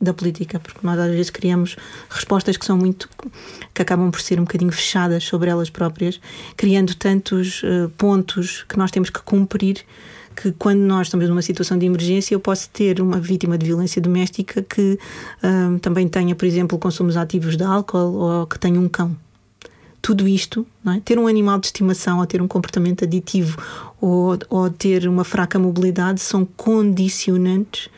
da 0.00 0.14
política, 0.14 0.60
porque 0.60 0.78
nós 0.82 0.98
às 0.98 1.10
vezes 1.10 1.30
criamos 1.30 1.76
respostas 2.08 2.56
que 2.56 2.64
são 2.64 2.76
muito 2.76 3.08
que 3.74 3.82
acabam 3.82 4.10
por 4.10 4.20
ser 4.20 4.38
um 4.38 4.44
bocadinho 4.44 4.70
fechadas 4.70 5.24
sobre 5.24 5.50
elas 5.50 5.70
próprias, 5.70 6.20
criando 6.56 6.94
tantos 6.94 7.62
uh, 7.64 7.88
pontos 7.96 8.64
que 8.68 8.78
nós 8.78 8.90
temos 8.90 9.10
que 9.10 9.20
cumprir 9.20 9.84
que 10.40 10.52
quando 10.52 10.78
nós 10.78 11.08
estamos 11.08 11.28
numa 11.28 11.42
situação 11.42 11.76
de 11.76 11.86
emergência 11.86 12.32
eu 12.32 12.38
posso 12.38 12.70
ter 12.70 13.00
uma 13.00 13.18
vítima 13.18 13.58
de 13.58 13.66
violência 13.66 14.00
doméstica 14.00 14.62
que 14.62 14.96
uh, 15.42 15.78
também 15.80 16.06
tenha, 16.06 16.34
por 16.36 16.44
exemplo, 16.46 16.78
consumos 16.78 17.16
ativos 17.16 17.56
de 17.56 17.64
álcool 17.64 18.14
ou 18.14 18.46
que 18.46 18.56
tenha 18.56 18.78
um 18.78 18.88
cão. 18.88 19.16
Tudo 20.00 20.28
isto, 20.28 20.64
é? 20.86 21.00
ter 21.00 21.18
um 21.18 21.26
animal 21.26 21.58
de 21.58 21.66
estimação 21.66 22.20
ou 22.20 22.26
ter 22.26 22.40
um 22.40 22.46
comportamento 22.46 23.04
aditivo 23.04 23.60
ou, 24.00 24.38
ou 24.48 24.70
ter 24.70 25.08
uma 25.08 25.24
fraca 25.24 25.58
mobilidade 25.58 26.20
são 26.20 26.44
condicionantes 26.44 27.90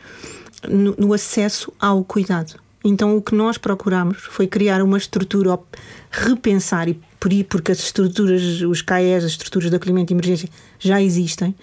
no, 0.67 0.95
no 0.97 1.13
acesso 1.13 1.71
ao 1.79 2.03
cuidado. 2.03 2.59
Então 2.83 3.15
o 3.15 3.21
que 3.21 3.35
nós 3.35 3.57
procuramos 3.57 4.17
foi 4.17 4.47
criar 4.47 4.81
uma 4.81 4.97
estrutura, 4.97 5.57
repensar, 6.09 6.89
e 6.89 6.99
por 7.19 7.31
aí, 7.31 7.43
porque 7.43 7.71
as 7.71 7.79
estruturas, 7.79 8.61
os 8.61 8.81
CAES, 8.81 9.23
as 9.23 9.31
estruturas 9.31 9.69
de 9.69 9.75
acolhimento 9.75 10.07
de 10.07 10.13
emergência 10.13 10.49
já 10.79 11.01
existem, 11.01 11.55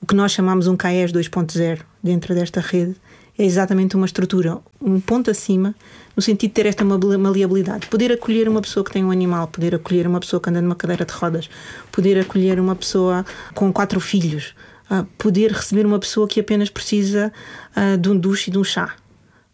o 0.00 0.06
que 0.06 0.14
nós 0.14 0.32
chamamos 0.32 0.66
um 0.66 0.76
CAES 0.76 1.12
2.0 1.12 1.80
dentro 2.02 2.34
desta 2.34 2.60
rede 2.60 2.96
é 3.38 3.44
exatamente 3.44 3.96
uma 3.96 4.06
estrutura, 4.06 4.58
um 4.80 5.00
ponto 5.00 5.30
acima, 5.30 5.74
no 6.14 6.22
sentido 6.22 6.50
de 6.50 6.54
ter 6.54 6.66
esta 6.66 6.84
maleabilidade. 6.84 7.86
Poder 7.86 8.12
acolher 8.12 8.48
uma 8.48 8.60
pessoa 8.60 8.84
que 8.84 8.90
tem 8.90 9.04
um 9.04 9.10
animal, 9.10 9.48
poder 9.48 9.74
acolher 9.74 10.06
uma 10.06 10.20
pessoa 10.20 10.40
que 10.40 10.50
anda 10.50 10.60
numa 10.60 10.74
cadeira 10.74 11.04
de 11.04 11.12
rodas, 11.12 11.48
poder 11.90 12.18
acolher 12.18 12.60
uma 12.60 12.74
pessoa 12.74 13.24
com 13.54 13.72
quatro 13.72 14.00
filhos, 14.00 14.54
uh, 14.92 15.04
poder 15.16 15.52
receber 15.52 15.86
uma 15.86 15.98
pessoa 15.98 16.28
que 16.28 16.40
apenas 16.40 16.68
precisa 16.68 17.32
uh, 17.76 17.96
de 17.96 18.10
um 18.10 18.18
duche 18.18 18.50
e 18.50 18.52
de 18.52 18.58
um 18.58 18.64
chá. 18.64 18.94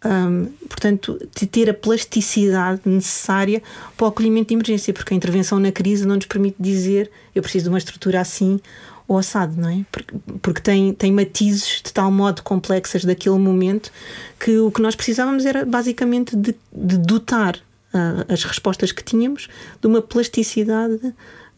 Um, 0.05 0.47
portanto, 0.69 1.19
de 1.35 1.45
ter 1.45 1.69
a 1.69 1.75
plasticidade 1.75 2.83
necessária 2.85 3.61
para 3.97 4.05
o 4.05 4.09
acolhimento 4.09 4.49
de 4.49 4.55
emergência, 4.55 4.95
porque 4.95 5.13
a 5.13 5.17
intervenção 5.17 5.59
na 5.59 5.73
crise 5.73 6.07
não 6.07 6.15
nos 6.15 6.27
permite 6.27 6.57
dizer 6.61 7.11
eu 7.35 7.43
preciso 7.43 7.65
de 7.65 7.69
uma 7.71 7.79
estrutura 7.79 8.21
assim 8.21 8.61
ou 9.09 9.19
assado, 9.19 9.61
não 9.61 9.69
é? 9.69 9.85
Porque, 9.91 10.15
porque 10.41 10.61
tem, 10.61 10.93
tem 10.93 11.11
matizes 11.11 11.81
de 11.83 11.93
tal 11.93 12.13
modo 12.13 12.43
complexas 12.43 13.05
daquele 13.05 13.39
momento 13.39 13.91
que 14.39 14.59
o 14.59 14.71
que 14.71 14.83
nós 14.83 14.95
precisávamos 14.95 15.45
era 15.47 15.65
basicamente 15.65 16.37
de, 16.37 16.55
de 16.73 16.99
dotar 16.99 17.57
uh, 17.57 18.33
as 18.33 18.45
respostas 18.45 18.93
que 18.93 19.03
tínhamos 19.03 19.49
de 19.81 19.87
uma 19.87 20.03
plasticidade 20.03 21.01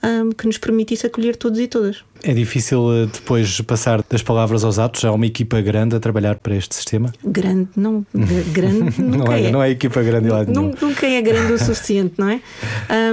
um, 0.03 0.31
que 0.31 0.47
nos 0.47 0.59
permitisse 0.59 1.07
acolher 1.07 1.37
todos 1.37 1.59
e 1.59 1.67
todas. 1.67 2.03
É 2.23 2.35
difícil 2.35 2.81
uh, 2.81 3.07
depois 3.07 3.61
passar 3.63 4.03
das 4.09 4.23
palavras 4.23 4.65
aos 4.65 4.79
atos? 4.79 5.05
Há 5.05 5.13
uma 5.13 5.27
equipa 5.27 5.61
grande 5.61 5.97
a 5.97 6.01
trabalhar 6.01 6.37
para 6.37 6.55
este 6.55 6.75
sistema? 6.75 7.13
Grande, 7.25 7.69
não. 7.77 8.05
Grande 8.53 9.01
nunca 9.01 9.25
não 9.25 9.33
é, 9.33 9.43
é. 9.45 9.51
Não 9.51 9.63
é 9.63 9.71
equipa 9.71 10.03
grande 10.03 10.29
lá 10.29 10.45
Nunca 10.45 11.07
é 11.07 11.23
grande 11.23 11.53
o 11.53 11.59
suficiente, 11.59 12.15
não 12.19 12.29
é? 12.29 12.41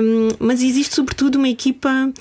Um, 0.02 0.30
mas 0.40 0.62
existe 0.62 0.96
sobretudo 0.96 1.38
uma 1.38 1.50
equipa 1.50 2.12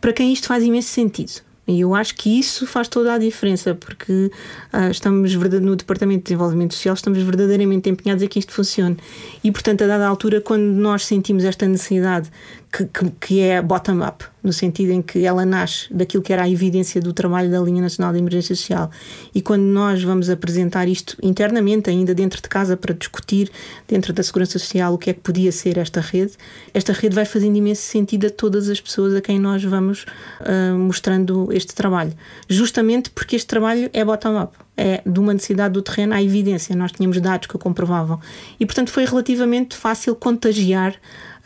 para 0.00 0.12
quem 0.12 0.32
isto 0.32 0.46
faz 0.46 0.62
imenso 0.62 0.88
sentido. 0.88 1.46
E 1.68 1.80
eu 1.80 1.96
acho 1.96 2.14
que 2.14 2.38
isso 2.38 2.64
faz 2.64 2.86
toda 2.86 3.12
a 3.12 3.18
diferença, 3.18 3.74
porque 3.74 4.30
uh, 4.72 4.90
estamos 4.90 5.34
no 5.34 5.74
Departamento 5.74 6.18
de 6.18 6.24
Desenvolvimento 6.26 6.74
Social, 6.74 6.94
estamos 6.94 7.20
verdadeiramente 7.20 7.90
empenhados 7.90 8.22
a 8.22 8.28
que 8.28 8.38
isto 8.38 8.52
funcione. 8.52 8.96
E, 9.42 9.50
portanto, 9.50 9.82
a 9.82 9.86
dada 9.88 10.06
altura, 10.06 10.40
quando 10.40 10.62
nós 10.62 11.04
sentimos 11.04 11.44
esta 11.44 11.66
necessidade 11.66 12.30
que, 12.72 12.84
que, 12.84 13.10
que 13.20 13.40
é 13.40 13.62
bottom-up, 13.62 14.24
no 14.42 14.52
sentido 14.52 14.92
em 14.92 15.02
que 15.02 15.24
ela 15.24 15.44
nasce 15.44 15.92
daquilo 15.92 16.22
que 16.22 16.32
era 16.32 16.42
a 16.42 16.50
evidência 16.50 17.00
do 17.00 17.12
trabalho 17.12 17.50
da 17.50 17.60
Linha 17.60 17.80
Nacional 17.80 18.12
de 18.12 18.18
Emergência 18.18 18.54
Social. 18.54 18.90
E 19.34 19.40
quando 19.40 19.62
nós 19.62 20.02
vamos 20.02 20.28
apresentar 20.28 20.88
isto 20.88 21.16
internamente, 21.22 21.88
ainda 21.90 22.14
dentro 22.14 22.40
de 22.40 22.48
casa, 22.48 22.76
para 22.76 22.94
discutir 22.94 23.50
dentro 23.88 24.12
da 24.12 24.22
Segurança 24.22 24.58
Social 24.58 24.94
o 24.94 24.98
que 24.98 25.10
é 25.10 25.14
que 25.14 25.20
podia 25.20 25.50
ser 25.50 25.78
esta 25.78 26.00
rede, 26.00 26.32
esta 26.74 26.92
rede 26.92 27.14
vai 27.14 27.24
fazendo 27.24 27.56
imenso 27.56 27.82
sentido 27.82 28.26
a 28.26 28.30
todas 28.30 28.68
as 28.68 28.80
pessoas 28.80 29.14
a 29.14 29.20
quem 29.20 29.38
nós 29.38 29.64
vamos 29.64 30.04
uh, 30.40 30.78
mostrando 30.78 31.48
este 31.52 31.74
trabalho. 31.74 32.12
Justamente 32.48 33.10
porque 33.10 33.36
este 33.36 33.46
trabalho 33.46 33.88
é 33.92 34.04
bottom-up 34.04 34.56
é, 34.76 35.00
de 35.06 35.18
uma 35.18 35.32
necessidade 35.32 35.72
do 35.72 35.82
terreno 35.82 36.14
à 36.14 36.22
evidência. 36.22 36.76
Nós 36.76 36.92
tínhamos 36.92 37.20
dados 37.20 37.46
que 37.46 37.56
o 37.56 37.58
comprovavam. 37.58 38.20
E, 38.60 38.66
portanto, 38.66 38.90
foi 38.90 39.06
relativamente 39.06 39.76
fácil 39.76 40.14
contagiar 40.14 40.94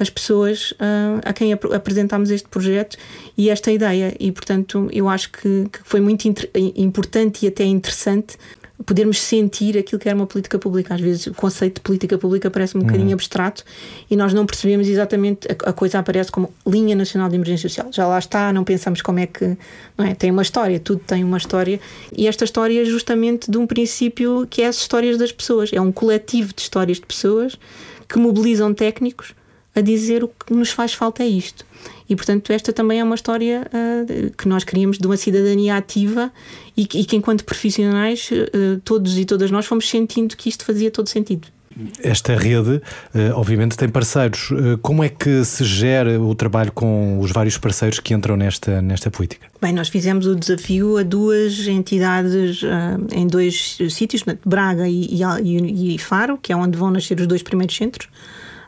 as 0.00 0.08
pessoas 0.08 0.72
uh, 0.72 1.20
a 1.22 1.32
quem 1.32 1.52
ap 1.52 1.64
apresentámos 1.66 2.30
este 2.30 2.48
projeto 2.48 2.96
e 3.36 3.50
esta 3.50 3.70
ideia. 3.70 4.16
E, 4.18 4.32
portanto, 4.32 4.88
eu 4.90 5.08
acho 5.08 5.30
que, 5.30 5.68
que 5.70 5.80
foi 5.84 6.00
muito 6.00 6.26
importante 6.74 7.44
e 7.44 7.48
até 7.48 7.64
interessante 7.64 8.38
podermos 8.86 9.20
sentir 9.20 9.76
aquilo 9.76 10.00
que 10.00 10.08
era 10.08 10.16
uma 10.16 10.26
política 10.26 10.58
pública. 10.58 10.94
Às 10.94 11.02
vezes 11.02 11.26
o 11.26 11.34
conceito 11.34 11.74
de 11.74 11.80
política 11.82 12.16
pública 12.16 12.50
parece 12.50 12.78
um 12.78 12.80
bocadinho 12.80 13.08
uhum. 13.08 13.12
abstrato 13.12 13.62
e 14.10 14.16
nós 14.16 14.32
não 14.32 14.46
percebemos 14.46 14.88
exatamente, 14.88 15.46
a, 15.48 15.68
a, 15.68 15.72
coisa 15.74 15.98
aparece 15.98 16.32
como 16.32 16.50
linha 16.66 16.96
nacional 16.96 17.28
de 17.28 17.34
emergência 17.34 17.68
social. 17.68 17.88
Já 17.92 18.06
lá 18.06 18.18
está, 18.18 18.50
não 18.54 18.64
pensamos 18.64 19.02
como 19.02 19.18
é 19.18 19.26
que. 19.26 19.54
Não 19.98 20.06
é? 20.06 20.14
Tem 20.14 20.30
uma 20.30 20.40
história, 20.40 20.80
tudo 20.80 21.02
tem 21.06 21.22
uma 21.22 21.36
história. 21.36 21.78
E 22.16 22.26
esta 22.26 22.44
história 22.44 22.80
é 22.80 22.84
justamente 22.86 23.50
de 23.50 23.58
um 23.58 23.66
princípio 23.66 24.46
que 24.48 24.62
é 24.62 24.66
as 24.66 24.76
histórias 24.76 25.18
das 25.18 25.30
pessoas. 25.30 25.70
É 25.74 25.80
um 25.80 25.92
coletivo 25.92 26.54
de 26.54 26.62
histórias 26.62 26.98
de 26.98 27.06
pessoas 27.06 27.58
que 28.08 28.18
mobilizam 28.18 28.72
técnicos 28.72 29.34
a 29.74 29.80
dizer 29.80 30.24
o 30.24 30.28
que 30.28 30.52
nos 30.52 30.70
faz 30.70 30.92
falta 30.92 31.22
é 31.22 31.26
isto. 31.26 31.64
E, 32.08 32.16
portanto, 32.16 32.52
esta 32.52 32.72
também 32.72 32.98
é 32.98 33.04
uma 33.04 33.14
história 33.14 33.66
uh, 33.66 34.30
que 34.36 34.48
nós 34.48 34.64
queríamos 34.64 34.98
de 34.98 35.06
uma 35.06 35.16
cidadania 35.16 35.76
ativa 35.76 36.32
e 36.76 36.84
que, 36.84 36.98
e 36.98 37.04
que 37.04 37.16
enquanto 37.16 37.44
profissionais, 37.44 38.28
uh, 38.32 38.80
todos 38.84 39.16
e 39.16 39.24
todas 39.24 39.50
nós 39.50 39.64
fomos 39.64 39.88
sentindo 39.88 40.36
que 40.36 40.48
isto 40.48 40.64
fazia 40.64 40.90
todo 40.90 41.08
sentido. 41.08 41.46
Esta 42.02 42.34
rede, 42.34 42.82
uh, 43.14 43.36
obviamente, 43.36 43.76
tem 43.76 43.88
parceiros. 43.88 44.50
Como 44.82 45.04
é 45.04 45.08
que 45.08 45.44
se 45.44 45.64
gera 45.64 46.20
o 46.20 46.34
trabalho 46.34 46.72
com 46.72 47.20
os 47.20 47.30
vários 47.30 47.56
parceiros 47.56 48.00
que 48.00 48.12
entram 48.12 48.36
nesta, 48.36 48.82
nesta 48.82 49.08
política? 49.08 49.46
Bem, 49.62 49.72
nós 49.72 49.88
fizemos 49.88 50.26
o 50.26 50.34
desafio 50.34 50.98
a 50.98 51.04
duas 51.04 51.68
entidades 51.68 52.62
em 53.12 53.26
dois 53.28 53.78
sítios, 53.88 54.24
Braga 54.44 54.88
e, 54.88 55.22
e, 55.44 55.94
e 55.94 55.98
Faro, 55.98 56.36
que 56.36 56.52
é 56.52 56.56
onde 56.56 56.76
vão 56.76 56.90
nascer 56.90 57.20
os 57.20 57.26
dois 57.28 57.42
primeiros 57.42 57.76
centros 57.76 58.08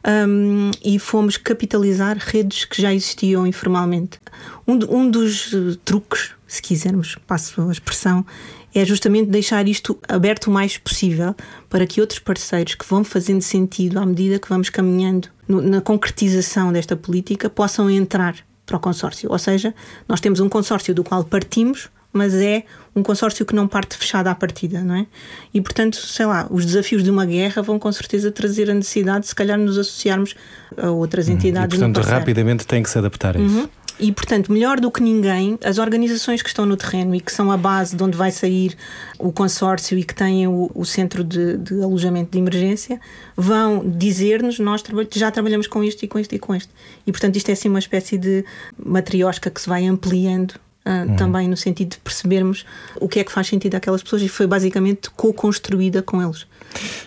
um, 0.07 0.71
e 0.85 0.99
fomos 0.99 1.37
capitalizar 1.37 2.17
redes 2.19 2.65
que 2.65 2.81
já 2.81 2.93
existiam 2.93 3.47
informalmente. 3.47 4.19
Um, 4.67 4.79
um 4.89 5.11
dos 5.11 5.53
uh, 5.53 5.77
truques, 5.77 6.31
se 6.47 6.61
quisermos, 6.61 7.17
passo 7.27 7.69
a 7.69 7.73
expressão, 7.73 8.27
é 8.75 8.85
justamente 8.85 9.29
deixar 9.29 9.69
isto 9.69 9.99
aberto 10.09 10.47
o 10.47 10.51
mais 10.51 10.79
possível 10.79 11.35
para 11.69 11.87
que 11.87 12.01
outros 12.01 12.19
parceiros 12.19 12.75
que 12.75 12.87
vão 12.87 13.05
fazendo 13.05 13.43
sentido 13.43 13.99
à 13.99 14.07
medida 14.07 14.39
que 14.39 14.49
vamos 14.49 14.71
caminhando 14.71 15.29
no, 15.47 15.61
na 15.61 15.81
concretização 15.81 16.73
desta 16.73 16.97
política 16.97 17.51
possam 17.51 17.91
entrar 17.91 18.37
para 18.65 18.77
o 18.77 18.81
consórcio. 18.81 19.31
Ou 19.31 19.39
seja, 19.39 19.75
nós 20.09 20.21
temos 20.21 20.41
um 20.41 20.49
consórcio 20.49 20.95
do 20.95 21.05
qual 21.05 21.23
partimos 21.25 21.91
mas 22.13 22.35
é 22.35 22.65
um 22.95 23.03
consórcio 23.03 23.47
que 23.47 23.55
não 23.55 23.67
parte 23.67 23.97
fechado 23.97 24.27
à 24.29 24.35
partida, 24.35 24.81
não 24.83 24.95
é? 24.95 25.07
E 25.53 25.61
portanto, 25.61 25.97
sei 25.97 26.27
lá, 26.27 26.47
os 26.51 26.67
desafios 26.67 27.03
de 27.03 27.11
uma 27.11 27.25
guerra 27.25 27.63
vão 27.63 27.79
com 27.79 27.91
certeza 27.91 28.31
trazer 28.31 28.71
a 28.71 28.75
necessidade 28.75 29.21
de 29.21 29.29
se 29.29 29.35
calhar 29.35 29.59
nos 29.59 29.79
associarmos 29.79 30.35
a 30.77 30.91
outras 30.91 31.29
uhum. 31.29 31.35
entidades. 31.35 31.77
E, 31.77 31.81
portanto, 31.81 32.05
rapidamente 32.05 32.67
tem 32.67 32.83
que 32.83 32.91
se 32.91 32.99
adaptar 32.99 33.37
a 33.37 33.41
isso. 33.41 33.61
Uhum. 33.61 33.69
E, 34.01 34.11
portanto, 34.11 34.51
melhor 34.51 34.81
do 34.81 34.91
que 34.91 35.03
ninguém, 35.03 35.59
as 35.63 35.79
organizações 35.79 36.43
que 36.43 36.49
estão 36.49 36.67
no 36.67 36.77
terreno 36.77 37.15
e 37.15 37.21
que 37.21 37.31
são 37.31 37.53
a 37.53 37.57
base 37.57 37.95
de 37.95 38.03
onde 38.03 38.17
vai 38.17 38.33
sair 38.33 38.77
o 39.19 39.31
consórcio 39.31 39.99
e 39.99 40.03
que 40.03 40.15
têm 40.15 40.49
o, 40.49 40.71
o 40.75 40.85
centro 40.85 41.23
de, 41.23 41.57
de, 41.59 41.83
alojamento 41.83 42.33
de 42.33 42.39
emergência 42.39 43.01
vão 43.37 43.89
dizer-nos: 43.89 44.59
nós 44.59 44.83
já 45.13 45.31
trabalhamos 45.31 45.67
com 45.67 45.85
isto 45.85 46.05
e 46.05 46.09
com 46.09 46.19
isto 46.19 46.35
e 46.35 46.39
com 46.39 46.55
isto. 46.55 46.73
E, 47.07 47.13
portanto, 47.13 47.37
isto 47.37 47.49
é 47.51 47.53
assim 47.53 47.69
uma 47.69 47.79
espécie 47.79 48.19
de 48.19 48.45
matriosca 48.77 49.51
que 49.51 49.61
se 49.61 49.69
vai 49.69 49.87
ampliando 49.87 50.55
Uh, 50.85 51.11
uhum. 51.11 51.17
também 51.17 51.47
no 51.47 51.57
sentido 51.57 51.91
de 51.91 51.99
percebermos 51.99 52.67
o 52.97 53.09
que 53.09 53.21
é 53.21 53.25
que 53.25 53.31
faz 53.31 53.47
sentido 53.47 53.77
àquelas 53.77 54.03
pessoas 54.03 54.21
e 54.21 54.29
foi 54.29 54.49
basicamente 54.49 55.09
co-construída 55.11 56.03
com 56.03 56.21
eles. 56.21 56.45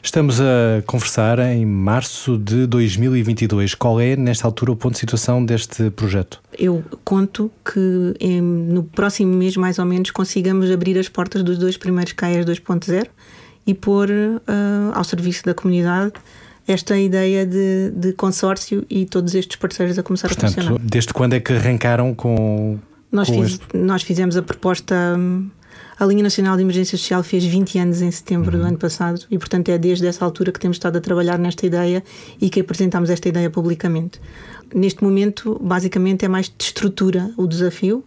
Estamos 0.01 0.39
a 0.39 0.81
conversar 0.85 1.39
em 1.39 1.65
março 1.65 2.37
de 2.37 2.67
2022. 2.67 3.75
Qual 3.75 3.99
é, 3.99 4.15
nesta 4.15 4.47
altura, 4.47 4.71
o 4.71 4.75
ponto 4.75 4.93
de 4.93 4.99
situação 4.99 5.43
deste 5.43 5.89
projeto? 5.91 6.41
Eu 6.57 6.83
conto 7.03 7.51
que 7.63 8.13
em, 8.19 8.41
no 8.41 8.83
próximo 8.83 9.33
mês, 9.33 9.57
mais 9.57 9.79
ou 9.79 9.85
menos, 9.85 10.11
consigamos 10.11 10.71
abrir 10.71 10.97
as 10.97 11.09
portas 11.09 11.43
dos 11.43 11.57
dois 11.57 11.77
primeiros 11.77 12.13
CAES 12.13 12.45
2.0 12.45 13.07
e 13.67 13.73
pôr 13.73 14.09
uh, 14.09 14.41
ao 14.93 15.03
serviço 15.03 15.43
da 15.43 15.53
comunidade 15.53 16.13
esta 16.67 16.97
ideia 16.97 17.45
de, 17.45 17.91
de, 17.91 18.13
consórcio 18.13 18.85
e 18.89 19.05
todos 19.05 19.35
estes 19.35 19.55
parceiros 19.55 19.99
a 19.99 20.03
começar 20.03 20.27
Portanto, 20.27 20.51
a 20.51 20.61
funcionar. 20.61 20.81
Desde 20.83 21.13
quando 21.13 21.33
é 21.33 21.39
que 21.39 21.53
arrancaram 21.53 22.13
com, 22.13 22.79
nós, 23.15 23.29
fiz, 23.29 23.59
nós 23.73 24.03
fizemos 24.03 24.37
a 24.37 24.41
proposta. 24.41 25.15
Hum, 25.17 25.49
a 25.97 26.05
Linha 26.05 26.23
Nacional 26.23 26.57
de 26.57 26.61
Emergência 26.61 26.97
Social 26.97 27.23
fez 27.23 27.45
20 27.45 27.79
anos 27.79 28.01
em 28.01 28.11
setembro 28.11 28.57
uhum. 28.57 28.63
do 28.63 28.67
ano 28.67 28.77
passado 28.77 29.21
e, 29.31 29.37
portanto, 29.37 29.69
é 29.69 29.77
desde 29.77 30.05
essa 30.05 30.25
altura 30.25 30.51
que 30.51 30.59
temos 30.59 30.75
estado 30.75 30.97
a 30.97 31.01
trabalhar 31.01 31.39
nesta 31.39 31.65
ideia 31.65 32.03
e 32.39 32.49
que 32.49 32.59
apresentamos 32.59 33.09
esta 33.09 33.29
ideia 33.29 33.49
publicamente. 33.49 34.19
Neste 34.73 35.01
momento, 35.01 35.57
basicamente, 35.63 36.25
é 36.25 36.27
mais 36.27 36.47
de 36.47 36.55
estrutura 36.59 37.31
o 37.37 37.47
desafio, 37.47 38.03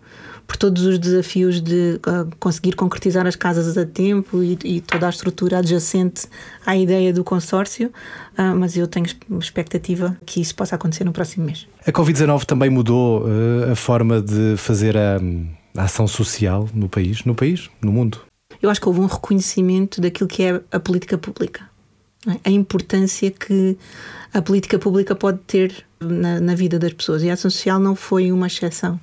por 0.49 0.57
todos 0.57 0.87
os 0.87 0.99
desafios 0.99 1.61
de 1.61 2.01
uh, 2.07 2.35
conseguir 2.41 2.73
concretizar 2.73 3.27
as 3.27 3.37
casas 3.37 3.77
a 3.77 3.85
tempo 3.85 4.43
e, 4.43 4.59
e, 4.65 4.81
toda 4.81 5.07
a 5.07 5.11
estrutura 5.11 5.59
adjacente 5.59 6.27
à 6.65 6.75
ideia 6.75 7.13
do 7.13 7.23
consórcio, 7.23 7.89
uh, 8.39 8.57
mas 8.57 8.75
eu 8.75 8.89
tenho 8.89 9.05
expectativa 9.39 10.17
que 10.25 10.41
isso 10.41 10.55
possa 10.55 10.75
acontecer 10.75 11.05
no 11.05 11.13
próximo 11.13 11.45
mês. 11.45 11.69
A 11.87 11.93
Covid-19 11.93 12.45
também 12.45 12.71
mudou 12.71 13.25
uh, 13.25 13.73
a 13.73 13.77
forma 13.77 14.23
de 14.23 14.57
fazer 14.57 14.97
a, 14.97 15.21
a 15.77 15.85
ação 15.85 16.09
social 16.09 16.67
no 16.73 16.89
país, 16.89 17.25
no 17.25 17.35
país, 17.35 17.69
no 17.83 17.93
mundo. 17.93 18.23
Eu 18.63 18.71
acho 18.71 18.81
que 18.81 18.89
houve 18.89 19.01
um 19.01 19.07
reconhecimento 19.07 20.01
daquilo 20.01 20.29
que 20.29 20.43
é 20.43 20.61
a 20.73 20.81
política 20.81 21.19
pública. 21.19 21.69
É? 22.27 22.49
A 22.49 22.51
importância 22.51 23.31
que 23.31 23.77
a 24.33 24.41
política 24.41 24.79
pública 24.79 25.15
pode 25.15 25.41
ter 25.47 25.85
na, 26.01 26.41
na, 26.41 26.55
vida 26.55 26.79
das 26.79 26.95
pessoas. 26.95 27.23
E 27.23 27.29
a 27.29 27.35
ação 27.35 27.51
social 27.51 27.79
não 27.79 27.95
foi 27.95 28.33
uma 28.33 28.47
exceção. 28.47 28.99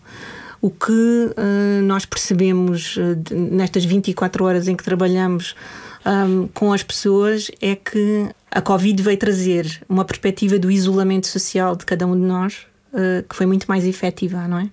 O 0.65 0.71
que 0.71 0.91
uh, 0.91 1.83
nós 1.83 2.07
percebemos 2.07 2.97
uh, 2.97 3.15
nestas 3.31 3.85
24 3.85 4.43
horas 4.43 4.67
em 4.67 4.75
que 4.75 4.83
trabalhamos 4.83 5.55
um, 6.03 6.47
com 6.47 6.73
as 6.73 6.81
pessoas 6.81 7.51
é 7.61 7.75
que 7.75 8.27
a 8.49 8.63
Covid 8.63 8.99
veio 9.03 9.15
trazer 9.15 9.83
uma 9.87 10.03
perspectiva 10.03 10.57
do 10.57 10.71
isolamento 10.71 11.27
social 11.27 11.75
de 11.75 11.85
cada 11.85 12.07
um 12.07 12.19
de 12.19 12.25
nós 12.25 12.65
uh, 12.93 13.21
que 13.29 13.35
foi 13.35 13.45
muito 13.45 13.67
mais 13.67 13.85
efetiva, 13.85 14.47
não 14.47 14.57
é? 14.57 14.67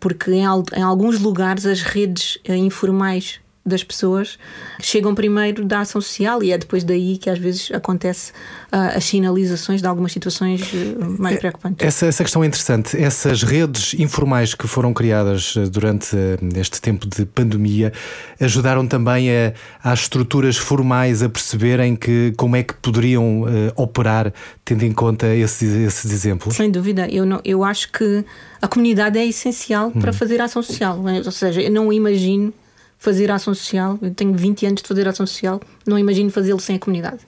Porque 0.00 0.32
em, 0.32 0.42
em 0.42 0.82
alguns 0.82 1.20
lugares 1.20 1.66
as 1.66 1.82
redes 1.82 2.40
informais 2.44 3.38
das 3.68 3.84
pessoas 3.84 4.38
chegam 4.80 5.14
primeiro 5.14 5.64
da 5.64 5.80
ação 5.80 6.00
social 6.00 6.42
e 6.42 6.52
é 6.52 6.58
depois 6.58 6.82
daí 6.84 7.18
que 7.18 7.30
às 7.30 7.38
vezes 7.38 7.70
acontece 7.72 8.32
uh, 8.72 8.96
as 8.96 9.04
sinalizações 9.04 9.80
de 9.80 9.86
algumas 9.86 10.12
situações 10.12 10.72
uh, 10.72 11.16
mais 11.18 11.36
é, 11.36 11.38
preocupantes. 11.38 11.86
Essa, 11.86 12.06
essa 12.06 12.24
questão 12.24 12.42
é 12.42 12.46
interessante. 12.46 12.96
Essas 12.96 13.42
redes 13.42 13.94
informais 13.94 14.54
que 14.54 14.66
foram 14.66 14.92
criadas 14.92 15.54
uh, 15.56 15.68
durante 15.68 16.16
este 16.56 16.80
tempo 16.80 17.06
de 17.06 17.24
pandemia 17.26 17.92
ajudaram 18.40 18.86
também 18.86 19.30
a, 19.30 19.52
às 19.82 20.00
estruturas 20.00 20.56
formais 20.56 21.22
a 21.22 21.28
perceberem 21.28 21.94
que 21.94 22.32
como 22.36 22.56
é 22.56 22.62
que 22.62 22.74
poderiam 22.74 23.42
uh, 23.42 23.46
operar 23.76 24.32
tendo 24.64 24.84
em 24.84 24.92
conta 24.92 25.34
esses, 25.34 25.72
esses 25.72 26.10
exemplos? 26.10 26.56
Sem 26.56 26.70
dúvida. 26.70 27.08
Eu, 27.10 27.26
não, 27.26 27.40
eu 27.44 27.64
acho 27.64 27.90
que 27.92 28.24
a 28.60 28.68
comunidade 28.68 29.18
é 29.18 29.26
essencial 29.26 29.88
hum. 29.88 30.00
para 30.00 30.12
fazer 30.12 30.40
ação 30.40 30.62
social. 30.62 30.98
Ou 31.24 31.32
seja, 31.32 31.60
eu 31.60 31.70
não 31.70 31.92
imagino 31.92 32.52
fazer 32.98 33.30
ação 33.30 33.54
social. 33.54 33.98
Eu 34.02 34.12
tenho 34.12 34.34
20 34.34 34.66
anos 34.66 34.82
de 34.82 34.88
fazer 34.88 35.06
ação 35.06 35.26
social, 35.26 35.60
não 35.86 35.98
imagino 35.98 36.30
fazê-lo 36.30 36.60
sem 36.60 36.76
a 36.76 36.78
comunidade. 36.78 37.20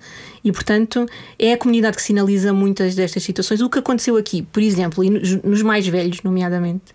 E, 0.42 0.50
portanto, 0.50 1.06
é 1.38 1.52
a 1.52 1.56
comunidade 1.56 1.96
que 1.96 2.02
sinaliza 2.02 2.52
muitas 2.52 2.94
destas 2.94 3.22
situações. 3.22 3.60
O 3.60 3.70
que 3.70 3.78
aconteceu 3.78 4.16
aqui, 4.16 4.42
por 4.42 4.62
exemplo, 4.62 5.04
e 5.04 5.10
nos 5.10 5.62
mais 5.62 5.86
velhos, 5.86 6.22
nomeadamente, 6.22 6.94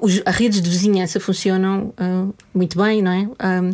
os, 0.00 0.22
as 0.24 0.36
redes 0.36 0.60
de 0.60 0.70
vizinhança 0.70 1.18
funcionam 1.18 1.92
uh, 1.98 2.34
muito 2.54 2.78
bem, 2.80 3.02
não 3.02 3.10
é? 3.10 3.28
Um, 3.62 3.70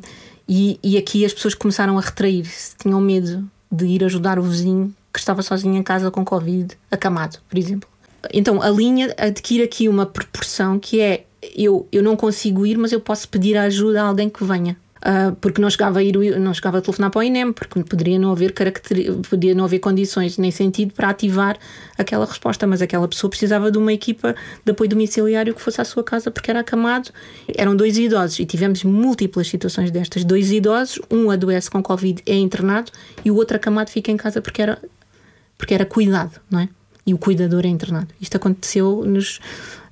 e, 0.48 0.78
e 0.82 0.96
aqui 0.96 1.24
as 1.24 1.34
pessoas 1.34 1.54
começaram 1.54 1.98
a 1.98 2.00
retrair-se, 2.00 2.76
tinham 2.76 3.00
medo 3.00 3.48
de 3.70 3.84
ir 3.84 4.04
ajudar 4.04 4.38
o 4.38 4.42
vizinho 4.42 4.94
que 5.12 5.18
estava 5.18 5.42
sozinho 5.42 5.76
em 5.76 5.82
casa 5.82 6.10
com 6.10 6.24
Covid, 6.24 6.76
acamado, 6.90 7.38
por 7.48 7.58
exemplo. 7.58 7.88
Então 8.32 8.62
a 8.62 8.70
linha 8.70 9.14
adquire 9.18 9.62
aqui 9.62 9.88
uma 9.88 10.06
proporção 10.06 10.78
que 10.78 11.00
é 11.00 11.25
eu, 11.54 11.86
eu 11.92 12.02
não 12.02 12.16
consigo 12.16 12.66
ir, 12.66 12.76
mas 12.78 12.92
eu 12.92 13.00
posso 13.00 13.28
pedir 13.28 13.56
ajuda 13.56 14.02
a 14.02 14.06
alguém 14.06 14.28
que 14.28 14.42
venha. 14.44 14.76
Uh, 14.96 15.36
porque 15.36 15.60
não 15.60 15.70
chegava 15.70 16.00
a 16.00 16.02
ir, 16.02 16.16
não 16.40 16.52
chegava 16.52 16.78
a 16.78 16.80
telefonar 16.80 17.10
para 17.10 17.20
o 17.20 17.22
INEM, 17.22 17.52
porque 17.52 17.80
poderia 17.84 18.18
não 18.18 18.32
haver 18.32 18.52
caracter, 18.52 19.14
podia 19.30 19.54
não 19.54 19.64
haver 19.64 19.78
condições 19.78 20.36
nem 20.36 20.50
sentido 20.50 20.94
para 20.94 21.10
ativar 21.10 21.56
aquela 21.96 22.24
resposta, 22.24 22.66
mas 22.66 22.82
aquela 22.82 23.06
pessoa 23.06 23.30
precisava 23.30 23.70
de 23.70 23.78
uma 23.78 23.92
equipa 23.92 24.34
de 24.64 24.72
apoio 24.72 24.90
domiciliário 24.90 25.54
que 25.54 25.60
fosse 25.60 25.80
à 25.80 25.84
sua 25.84 26.02
casa 26.02 26.30
porque 26.30 26.50
era 26.50 26.60
acamado. 26.60 27.10
Eram 27.56 27.76
dois 27.76 27.96
idosos 27.98 28.40
e 28.40 28.46
tivemos 28.46 28.82
múltiplas 28.82 29.46
situações 29.46 29.92
destas. 29.92 30.24
Dois 30.24 30.50
idosos, 30.50 30.98
um 31.08 31.30
adoece 31.30 31.70
com 31.70 31.80
Covid, 31.82 32.22
é 32.26 32.34
internado 32.34 32.90
e 33.24 33.30
o 33.30 33.36
outro 33.36 33.56
acamado 33.56 33.90
fica 33.90 34.10
em 34.10 34.16
casa 34.16 34.40
porque 34.42 34.60
era, 34.60 34.82
porque 35.56 35.74
era 35.74 35.84
cuidado, 35.84 36.40
não 36.50 36.58
é? 36.58 36.68
E 37.06 37.14
o 37.14 37.18
cuidador 37.18 37.64
é 37.64 37.68
internado. 37.68 38.08
Isto 38.20 38.38
aconteceu 38.38 39.04
nos 39.06 39.38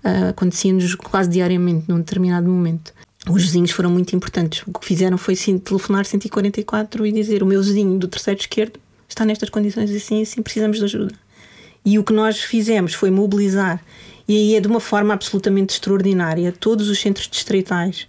uh, 0.05 0.29
acontecia-nos 0.31 0.95
quase 0.95 1.31
diariamente 1.31 1.87
num 1.89 1.99
determinado 1.99 2.49
momento. 2.49 2.93
Os 3.29 3.43
vizinhos 3.43 3.71
foram 3.71 3.91
muito 3.91 4.15
importantes. 4.15 4.63
O 4.67 4.79
que 4.79 4.85
fizeram 4.85 5.17
foi 5.17 5.35
sim, 5.35 5.59
telefonar 5.59 6.05
144 6.05 7.07
e 7.07 7.13
dizer: 7.13 7.43
O 7.43 7.47
meu 7.47 7.63
vizinho 7.63 7.99
do 7.99 8.07
terceiro 8.07 8.39
esquerdo 8.39 8.79
está 9.09 9.25
nestas 9.25 9.49
condições 9.49 9.91
assim, 9.91 10.23
assim, 10.23 10.43
precisamos 10.43 10.79
de 10.79 10.85
ajuda. 10.85 11.15
E 11.85 11.99
o 11.99 12.05
que 12.05 12.13
nós 12.13 12.41
fizemos 12.41 12.95
foi 12.95 13.11
mobilizar, 13.11 13.83
e 14.27 14.37
aí 14.37 14.57
é 14.57 14.61
de 14.61 14.69
uma 14.69 14.81
forma 14.81 15.13
absolutamente 15.13 15.75
extraordinária, 15.75 16.53
todos 16.53 16.89
os 16.89 16.99
centros 16.99 17.29
distritais 17.29 18.07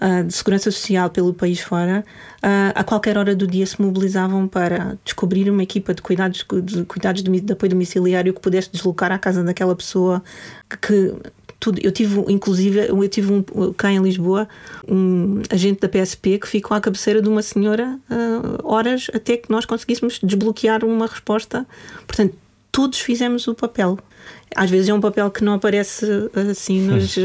uh, 0.00 0.24
de 0.24 0.32
segurança 0.32 0.70
social 0.70 1.10
pelo 1.10 1.32
país 1.32 1.60
fora, 1.60 2.04
uh, 2.42 2.72
a 2.74 2.84
qualquer 2.84 3.16
hora 3.16 3.34
do 3.34 3.46
dia 3.46 3.66
se 3.66 3.80
mobilizavam 3.80 4.46
para 4.48 4.98
descobrir 5.04 5.50
uma 5.50 5.62
equipa 5.62 5.94
de 5.94 6.02
cuidados 6.02 6.44
de, 6.62 6.84
cuidados 6.84 7.22
de, 7.22 7.40
de 7.40 7.52
apoio 7.52 7.70
domiciliário 7.70 8.34
que 8.34 8.40
pudesse 8.40 8.70
deslocar 8.70 9.12
à 9.12 9.18
casa 9.18 9.42
daquela 9.42 9.74
pessoa 9.74 10.22
que 10.80 11.14
tudo. 11.58 11.80
Eu 11.82 11.90
tive, 11.90 12.24
inclusive, 12.28 12.88
eu 12.88 13.08
tive 13.08 13.32
um, 13.32 13.72
cá 13.72 13.90
em 13.90 14.00
Lisboa 14.00 14.48
um 14.86 15.42
agente 15.50 15.80
da 15.80 15.88
PSP 15.88 16.38
que 16.38 16.48
ficou 16.48 16.76
à 16.76 16.80
cabeceira 16.80 17.20
de 17.20 17.28
uma 17.28 17.42
senhora 17.42 17.98
uh, 18.10 18.66
horas 18.66 19.08
até 19.12 19.36
que 19.36 19.50
nós 19.50 19.64
conseguíssemos 19.64 20.20
desbloquear 20.22 20.84
uma 20.84 21.06
resposta. 21.06 21.66
Portanto, 22.06 22.34
todos 22.70 23.00
fizemos 23.00 23.46
o 23.48 23.54
papel. 23.54 23.98
Às 24.56 24.70
vezes 24.70 24.88
é 24.88 24.94
um 24.94 25.00
papel 25.00 25.30
que 25.30 25.44
não 25.44 25.54
aparece 25.54 26.06
assim 26.50 26.80
nos. 26.88 27.16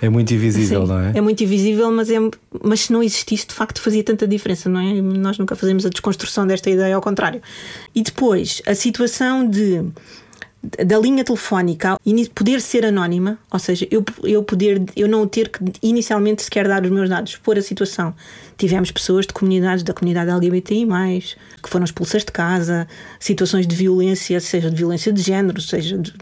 É 0.00 0.08
muito 0.08 0.32
invisível, 0.32 0.86
não 0.86 1.00
é? 1.00 1.12
É 1.14 1.20
muito 1.20 1.42
invisível, 1.42 1.90
mas, 1.90 2.10
é, 2.10 2.16
mas 2.62 2.80
se 2.82 2.92
não 2.92 3.02
existisse, 3.02 3.46
de 3.46 3.54
facto 3.54 3.80
fazia 3.80 4.04
tanta 4.04 4.26
diferença, 4.26 4.68
não 4.68 4.80
é? 4.80 5.00
Nós 5.00 5.38
nunca 5.38 5.56
fazemos 5.56 5.84
a 5.84 5.88
desconstrução 5.88 6.46
desta 6.46 6.70
ideia, 6.70 6.94
ao 6.94 7.02
contrário. 7.02 7.42
E 7.94 8.02
depois, 8.02 8.62
a 8.66 8.74
situação 8.74 9.48
de 9.48 9.84
da 10.62 10.98
linha 10.98 11.24
telefónica 11.24 11.98
poder 12.34 12.60
ser 12.60 12.84
anónima, 12.84 13.38
ou 13.50 13.58
seja, 13.58 13.86
eu, 13.90 14.04
eu 14.22 14.42
poder 14.42 14.82
eu 14.94 15.08
não 15.08 15.26
ter 15.26 15.48
que 15.48 15.58
inicialmente 15.82 16.42
sequer 16.42 16.68
dar 16.68 16.84
os 16.84 16.90
meus 16.90 17.08
dados, 17.08 17.36
por 17.36 17.58
a 17.58 17.62
situação. 17.62 18.14
Tivemos 18.58 18.90
pessoas 18.90 19.26
de 19.26 19.32
comunidades 19.32 19.82
da 19.82 19.94
comunidade 19.94 20.30
LGBTI, 20.30 20.86
que 21.62 21.68
foram 21.68 21.84
expulsas 21.84 22.24
de 22.24 22.32
casa, 22.32 22.86
situações 23.18 23.66
de 23.66 23.74
violência, 23.74 24.38
seja 24.38 24.70
de 24.70 24.76
violência 24.76 25.10
de 25.12 25.22
género, 25.22 25.60
seja 25.62 25.96
de, 25.96 26.12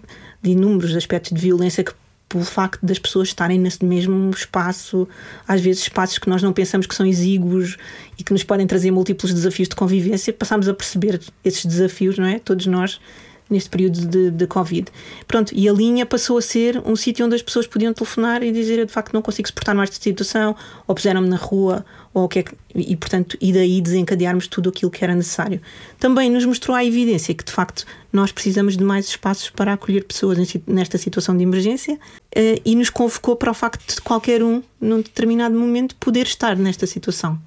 de 0.40 0.50
inúmeros 0.50 0.94
aspectos 0.94 1.32
de 1.32 1.40
violência 1.40 1.82
que 1.82 1.92
pelo 2.28 2.44
facto 2.44 2.84
das 2.84 2.98
pessoas 2.98 3.28
estarem 3.28 3.58
nesse 3.58 3.82
mesmo 3.84 4.30
espaço, 4.30 5.08
às 5.46 5.60
vezes 5.60 5.82
espaços 5.82 6.18
que 6.18 6.28
nós 6.28 6.42
não 6.42 6.52
pensamos 6.52 6.86
que 6.86 6.94
são 6.94 7.06
exíguos 7.06 7.76
e 8.18 8.22
que 8.22 8.32
nos 8.32 8.44
podem 8.44 8.66
trazer 8.66 8.90
múltiplos 8.90 9.32
desafios 9.32 9.68
de 9.68 9.74
convivência, 9.74 10.32
passamos 10.32 10.68
a 10.68 10.74
perceber 10.74 11.20
esses 11.42 11.64
desafios, 11.64 12.18
não 12.18 12.26
é? 12.26 12.38
Todos 12.38 12.66
nós 12.66 13.00
neste 13.48 13.70
período 13.70 14.06
de, 14.06 14.30
de 14.30 14.46
Covid. 14.46 14.88
Pronto, 15.26 15.52
e 15.54 15.68
a 15.68 15.72
linha 15.72 16.04
passou 16.04 16.38
a 16.38 16.42
ser 16.42 16.80
um 16.84 16.94
sítio 16.94 17.24
onde 17.24 17.34
as 17.34 17.42
pessoas 17.42 17.66
podiam 17.66 17.92
telefonar 17.92 18.42
e 18.42 18.52
dizer 18.52 18.78
eu 18.78 18.86
de 18.86 18.92
facto 18.92 19.12
não 19.12 19.22
consigo 19.22 19.48
suportar 19.48 19.74
mais 19.74 19.90
esta 19.90 20.02
situação, 20.02 20.54
ou 20.86 20.94
puseram-me 20.94 21.28
na 21.28 21.36
rua, 21.36 21.84
ou 22.12 22.24
o 22.24 22.28
que 22.28 22.40
é 22.40 22.42
que, 22.42 22.54
e 22.74 22.96
portanto, 22.96 23.36
e 23.40 23.52
daí 23.52 23.80
desencadearmos 23.80 24.46
tudo 24.46 24.68
aquilo 24.68 24.90
que 24.90 25.02
era 25.04 25.14
necessário. 25.14 25.60
Também 25.98 26.30
nos 26.30 26.44
mostrou 26.44 26.76
a 26.76 26.84
evidência 26.84 27.34
que 27.34 27.44
de 27.44 27.52
facto 27.52 27.84
nós 28.12 28.32
precisamos 28.32 28.76
de 28.76 28.84
mais 28.84 29.06
espaços 29.06 29.50
para 29.50 29.72
acolher 29.72 30.04
pessoas 30.04 30.38
nesta 30.66 30.98
situação 30.98 31.36
de 31.36 31.42
emergência 31.42 31.98
eh, 32.34 32.60
e 32.64 32.74
nos 32.74 32.90
convocou 32.90 33.36
para 33.36 33.50
o 33.50 33.54
facto 33.54 33.94
de 33.94 34.00
qualquer 34.00 34.42
um, 34.42 34.62
num 34.80 34.98
determinado 34.98 35.58
momento, 35.58 35.94
poder 35.96 36.26
estar 36.26 36.56
nesta 36.56 36.86
situação. 36.86 37.38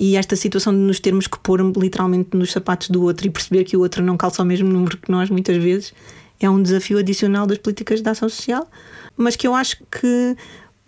E 0.00 0.16
esta 0.16 0.34
situação 0.34 0.72
de 0.72 0.78
nos 0.78 0.98
termos 0.98 1.26
que 1.26 1.38
pôr 1.38 1.60
literalmente 1.76 2.34
nos 2.34 2.52
sapatos 2.52 2.88
do 2.88 3.02
outro 3.02 3.26
e 3.26 3.30
perceber 3.30 3.64
que 3.64 3.76
o 3.76 3.80
outro 3.80 4.02
não 4.02 4.16
calça 4.16 4.42
o 4.42 4.46
mesmo 4.46 4.66
número 4.66 4.96
que 4.96 5.12
nós, 5.12 5.28
muitas 5.28 5.62
vezes, 5.62 5.92
é 6.40 6.48
um 6.48 6.62
desafio 6.62 6.96
adicional 6.96 7.46
das 7.46 7.58
políticas 7.58 8.00
de 8.00 8.08
ação 8.08 8.26
social, 8.30 8.66
mas 9.14 9.36
que 9.36 9.46
eu 9.46 9.54
acho 9.54 9.76
que 9.90 10.34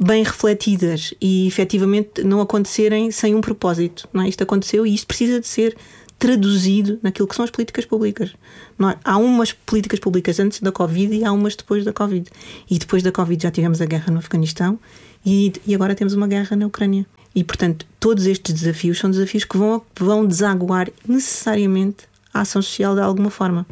bem 0.01 0.25
refletidas 0.25 1.13
e 1.21 1.47
efetivamente 1.47 2.25
não 2.25 2.41
acontecerem 2.41 3.11
sem 3.11 3.35
um 3.35 3.43
propósito. 3.43 4.09
Não 4.15 4.23
é? 4.23 4.31
Isto 4.31 4.45
aconteceu 4.45 4.87
e 4.87 4.95
isto 4.95 5.07
precisa 5.07 5.39
de 5.39 5.47
ser 5.47 5.77
traduzido 6.19 6.99
naquilo 7.03 7.29
que 7.29 7.37
são 7.37 7.45
as 7.45 7.51
políticas 7.51 7.85
públicas. 7.85 8.31
É? 8.31 8.97
Há 9.05 9.19
umas 9.19 9.53
políticas 9.53 10.01
públicas 10.01 10.41
antes 10.41 10.61
da 10.61 10.73
Covid 10.73 11.15
e 11.15 11.23
há 11.23 11.33
umas 11.33 11.55
depois 11.55 11.85
da 11.85 11.93
Covid. 11.93 12.31
E 12.71 12.79
depois 12.79 13.03
da 13.03 13.13
Covid 13.13 13.43
já 13.43 13.51
tivemos 13.51 13.83
a 13.83 13.85
guerra 13.85 14.11
no 14.11 14.21
Afeganistão 14.21 14.79
e, 15.27 15.53
e 15.67 15.75
agora 15.75 15.95
temos 15.95 16.15
uma 16.15 16.27
guerra 16.27 16.57
na 16.57 16.67
Ucrânia. 16.67 17.05
E, 17.35 17.43
portanto, 17.43 17.87
todos 17.99 18.27
estes 18.27 18.55
desafios 18.55 18.99
são 18.99 19.11
desafios 19.11 19.45
que 19.45 19.57
vão, 19.57 19.83
vão 19.99 20.27
desaguar 20.27 20.89
necessariamente 21.07 22.05
a 22.33 22.41
ação 22.41 22.61
social 22.61 22.95
de 22.95 23.01
alguma 23.01 23.31
forma. 23.31 23.67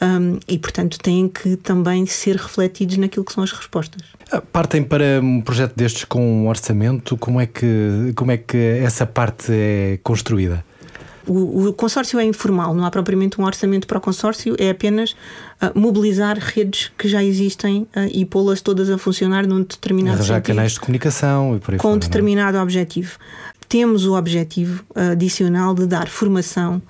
Um, 0.00 0.38
e, 0.48 0.58
portanto, 0.58 0.98
têm 0.98 1.28
que 1.28 1.56
também 1.56 2.04
ser 2.06 2.36
refletidos 2.36 2.96
naquilo 2.96 3.24
que 3.24 3.32
são 3.32 3.44
as 3.44 3.52
respostas. 3.52 4.02
Ah, 4.30 4.40
partem 4.40 4.82
para 4.82 5.20
um 5.22 5.40
projeto 5.40 5.74
destes 5.76 6.04
com 6.04 6.20
um 6.20 6.48
orçamento, 6.48 7.16
como 7.16 7.40
é 7.40 7.46
que, 7.46 8.12
como 8.16 8.30
é 8.30 8.36
que 8.36 8.56
essa 8.56 9.06
parte 9.06 9.52
é 9.52 9.98
construída? 10.02 10.64
O, 11.26 11.68
o, 11.68 11.72
consórcio 11.72 12.18
é 12.18 12.24
informal, 12.24 12.74
não 12.74 12.84
há 12.84 12.90
propriamente 12.90 13.40
um 13.40 13.44
orçamento 13.44 13.86
para 13.86 13.98
o 13.98 14.00
consórcio, 14.00 14.54
é 14.58 14.70
apenas 14.70 15.12
uh, 15.12 15.78
mobilizar 15.78 16.38
redes 16.38 16.90
que 16.96 17.08
já 17.08 17.22
existem 17.22 17.82
uh, 17.82 18.08
e 18.12 18.24
pô-las 18.24 18.60
todas 18.60 18.90
a 18.90 18.98
funcionar 18.98 19.46
num 19.46 19.62
determinado 19.62 20.16
Arranjar 20.16 20.36
sentido, 20.36 20.46
canais 20.46 20.72
de 20.72 20.80
comunicação 20.80 21.56
e 21.56 21.60
por 21.60 21.74
aí 21.74 21.78
com 21.78 21.82
fora, 21.82 21.94
um 21.94 21.96
não 21.96 22.04
é? 22.04 22.08
determinado 22.08 22.58
objetivo. 22.58 23.18
Temos 23.68 24.06
o 24.06 24.14
objetivo 24.14 24.84
adicional 24.94 25.74
de 25.74 25.86
dar 25.86 26.06
formação 26.06 26.80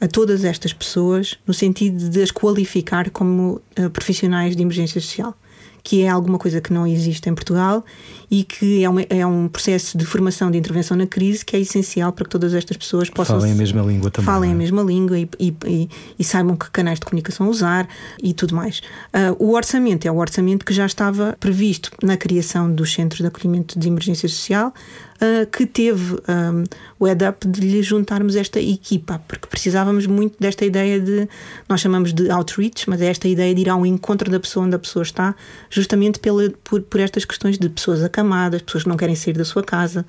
a 0.00 0.08
todas 0.08 0.44
estas 0.44 0.72
pessoas 0.72 1.38
no 1.46 1.54
sentido 1.54 2.10
de 2.10 2.22
as 2.22 2.30
qualificar 2.30 3.08
como 3.08 3.62
profissionais 3.92 4.54
de 4.56 4.62
emergência 4.62 5.00
social 5.00 5.34
que 5.84 6.02
é 6.02 6.08
alguma 6.08 6.38
coisa 6.38 6.62
que 6.62 6.72
não 6.72 6.86
existe 6.86 7.28
em 7.28 7.34
Portugal 7.34 7.84
e 8.30 8.42
que 8.42 8.82
é, 8.82 8.88
uma, 8.88 9.02
é 9.02 9.24
um 9.26 9.46
processo 9.46 9.98
de 9.98 10.06
formação 10.06 10.50
de 10.50 10.56
intervenção 10.56 10.96
na 10.96 11.06
crise 11.06 11.44
que 11.44 11.54
é 11.54 11.60
essencial 11.60 12.10
para 12.10 12.24
que 12.24 12.30
todas 12.30 12.54
estas 12.54 12.78
pessoas 12.78 13.10
possam. 13.10 13.38
Falem 13.38 13.52
a 13.52 13.54
mesma 13.54 13.82
língua 13.82 14.10
também. 14.10 14.26
Falem 14.26 14.50
é? 14.50 14.54
a 14.54 14.56
mesma 14.56 14.82
língua 14.82 15.18
e, 15.18 15.28
e, 15.38 15.54
e, 15.66 15.90
e, 16.18 16.24
saibam 16.24 16.56
que 16.56 16.70
canais 16.70 16.98
de 16.98 17.04
comunicação 17.04 17.50
usar 17.50 17.86
e 18.20 18.32
tudo 18.32 18.54
mais. 18.54 18.78
Uh, 18.78 19.36
o 19.38 19.52
orçamento 19.52 20.08
é 20.08 20.10
o 20.10 20.16
orçamento 20.16 20.64
que 20.64 20.72
já 20.72 20.86
estava 20.86 21.36
previsto 21.38 21.90
na 22.02 22.16
criação 22.16 22.72
dos 22.72 22.90
centros 22.94 23.20
de 23.20 23.26
acolhimento 23.26 23.78
de 23.78 23.86
emergência 23.86 24.26
social. 24.26 24.72
Uh, 25.14 25.46
que 25.46 25.64
teve 25.64 26.14
um, 26.14 26.64
o 26.98 27.06
head-up 27.06 27.46
de 27.46 27.60
lhe 27.60 27.82
juntarmos 27.82 28.34
esta 28.34 28.60
equipa, 28.60 29.22
porque 29.28 29.46
precisávamos 29.46 30.06
muito 30.06 30.36
desta 30.40 30.64
ideia 30.64 30.98
de, 31.00 31.28
nós 31.68 31.80
chamamos 31.80 32.12
de 32.12 32.28
outreach, 32.30 32.90
mas 32.90 33.00
é 33.00 33.06
esta 33.06 33.28
ideia 33.28 33.54
de 33.54 33.60
ir 33.60 33.68
ao 33.68 33.86
encontro 33.86 34.28
da 34.28 34.40
pessoa 34.40 34.66
onde 34.66 34.74
a 34.74 34.78
pessoa 34.78 35.04
está, 35.04 35.34
justamente 35.70 36.18
pela, 36.18 36.50
por, 36.64 36.82
por 36.82 37.00
estas 37.00 37.24
questões 37.24 37.58
de 37.58 37.68
pessoas 37.68 38.02
acamadas, 38.02 38.60
pessoas 38.62 38.82
que 38.82 38.88
não 38.88 38.96
querem 38.96 39.14
sair 39.14 39.34
da 39.34 39.44
sua 39.44 39.62
casa, 39.62 40.04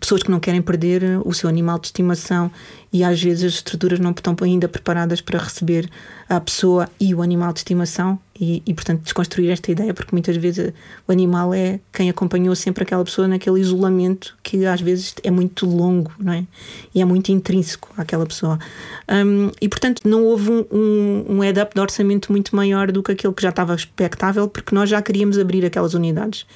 pessoas 0.00 0.24
que 0.24 0.30
não 0.30 0.40
querem 0.40 0.60
perder 0.60 1.02
o 1.24 1.32
seu 1.32 1.48
animal 1.48 1.78
de 1.78 1.86
estimação 1.86 2.50
e 2.92 3.04
às 3.04 3.22
vezes 3.22 3.44
as 3.44 3.52
estruturas 3.54 4.00
não 4.00 4.10
estão 4.10 4.34
ainda 4.42 4.68
preparadas 4.68 5.20
para 5.20 5.38
receber 5.38 5.88
a 6.28 6.40
pessoa 6.40 6.88
e 6.98 7.14
o 7.14 7.22
animal 7.22 7.52
de 7.52 7.60
estimação 7.60 8.18
e, 8.40 8.62
e, 8.64 8.74
portanto 8.74 9.02
desconstruir 9.02 9.50
esta 9.50 9.70
ideia 9.70 9.92
porque 9.92 10.14
muitas 10.14 10.36
vezes 10.36 10.72
o 11.06 11.12
animal 11.12 11.52
é 11.52 11.80
quem 11.92 12.08
acompanhou 12.08 12.54
sempre 12.54 12.84
aquela 12.84 13.04
pessoa 13.04 13.26
naquele 13.26 13.60
isolamento 13.60 14.36
que 14.42 14.64
às 14.64 14.80
vezes 14.80 15.14
é 15.22 15.30
muito 15.30 15.66
longo 15.66 16.12
não 16.18 16.32
é? 16.32 16.44
E 16.94 17.00
é 17.00 17.04
muito 17.04 17.30
intrínseco 17.32 17.90
àquela 17.96 18.26
pessoa. 18.26 18.58
Um, 19.10 19.50
e 19.60 19.68
portanto 19.68 20.02
não 20.08 20.24
houve 20.24 20.50
um, 20.50 20.64
um, 20.70 21.24
um 21.28 21.38
head-up 21.40 21.74
de 21.74 21.80
orçamento 21.80 22.30
muito 22.30 22.54
maior 22.54 22.92
do 22.92 23.02
que 23.02 23.12
aquele 23.12 23.34
que 23.34 23.42
já 23.42 23.50
estava 23.50 23.74
expectável 23.74 24.48
porque 24.48 24.74
nós 24.74 24.88
já 24.88 25.02
queríamos 25.02 25.38
abrir 25.38 25.64
aquelas 25.64 25.94
unidades. 25.94 26.46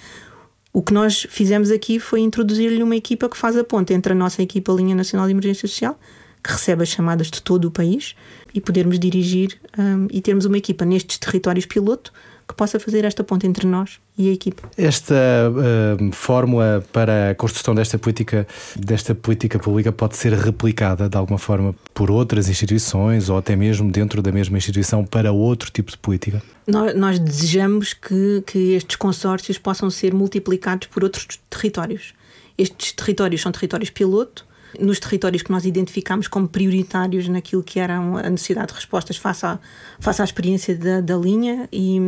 O 0.73 0.83
que 0.83 0.95
nós 0.95 1.27
fizemos 1.29 1.71
aqui 1.71 1.99
foi 1.99 2.21
introduzir-lhe 2.21 2.83
uma 2.83 2.97
equipa 2.97 3.29
que 3.29 3.37
faz 3.37 3.57
a 3.57 3.65
ponte 3.65 3.93
entre 3.93 4.13
a 4.13 4.17
nossa 4.17 4.41
equipa 4.41 4.73
Linha 4.73 4.95
Nacional 4.95 5.27
de 5.27 5.33
Emergência 5.33 5.69
Social 5.69 5.99
que 6.43 6.53
recebe 6.53 6.83
as 6.83 6.89
chamadas 6.89 7.31
de 7.31 7.41
todo 7.41 7.67
o 7.67 7.71
país 7.71 8.15
e 8.55 8.61
podermos 8.61 8.99
dirigir 8.99 9.59
um, 9.79 10.09
e 10.11 10.21
termos 10.21 10.45
uma 10.45 10.59
equipa 10.59 10.85
nestes 10.85 11.19
territórios 11.19 11.67
piloto 11.67 12.13
que 12.47 12.55
possa 12.55 12.79
fazer 12.79 13.05
esta 13.05 13.25
ponte 13.25 13.47
entre 13.47 13.67
nós 13.67 13.99
e 14.19 14.29
a 14.29 14.33
equipa. 14.33 14.69
Esta 14.77 15.15
uh, 15.15 16.13
fórmula 16.13 16.85
para 16.93 17.31
a 17.31 17.35
construção 17.35 17.75
desta 17.75 17.99
política, 17.99 18.47
desta 18.77 19.15
política 19.15 19.59
pública 19.59 19.91
pode 19.91 20.17
ser 20.17 20.33
replicada 20.35 21.09
de 21.09 21.17
alguma 21.17 21.39
forma 21.39 21.75
por 21.95 22.11
outras 22.11 22.49
instituições 22.49 23.31
ou 23.31 23.39
até 23.39 23.57
mesmo 23.57 23.91
dentro 23.91 24.21
da 24.21 24.31
mesma 24.31 24.59
instituição 24.59 25.05
para 25.05 25.33
outro 25.33 25.71
tipo 25.71 25.91
de 25.91 25.99
política? 25.99 26.43
Nós, 26.67 26.95
nós 26.95 27.19
desejamos 27.19 27.95
que, 27.95 28.43
que 28.47 28.75
estes 28.75 28.97
consórcios 28.97 29.57
possam 29.57 29.89
ser 29.89 30.13
multiplicados 30.13 30.89
por 30.89 31.03
outros 31.03 31.27
territórios. 31.49 32.13
Estes 32.59 32.93
territórios 32.93 33.41
são 33.41 33.51
territórios 33.51 33.89
piloto, 33.89 34.47
nos 34.79 34.99
territórios 34.99 35.43
que 35.43 35.51
nós 35.51 35.65
identificamos 35.65 36.29
como 36.29 36.49
prioritários 36.49 37.29
naquilo 37.29 37.63
que 37.63 37.79
era 37.79 37.97
a 37.97 38.31
necessidade 38.31 38.69
de 38.69 38.75
respostas 38.75 39.17
face 39.17 39.45
à, 39.47 39.59
face 40.01 40.23
à 40.23 40.25
experiência 40.25 40.77
da, 40.77 41.01
da 41.01 41.17
linha 41.17 41.69
e 41.73 41.99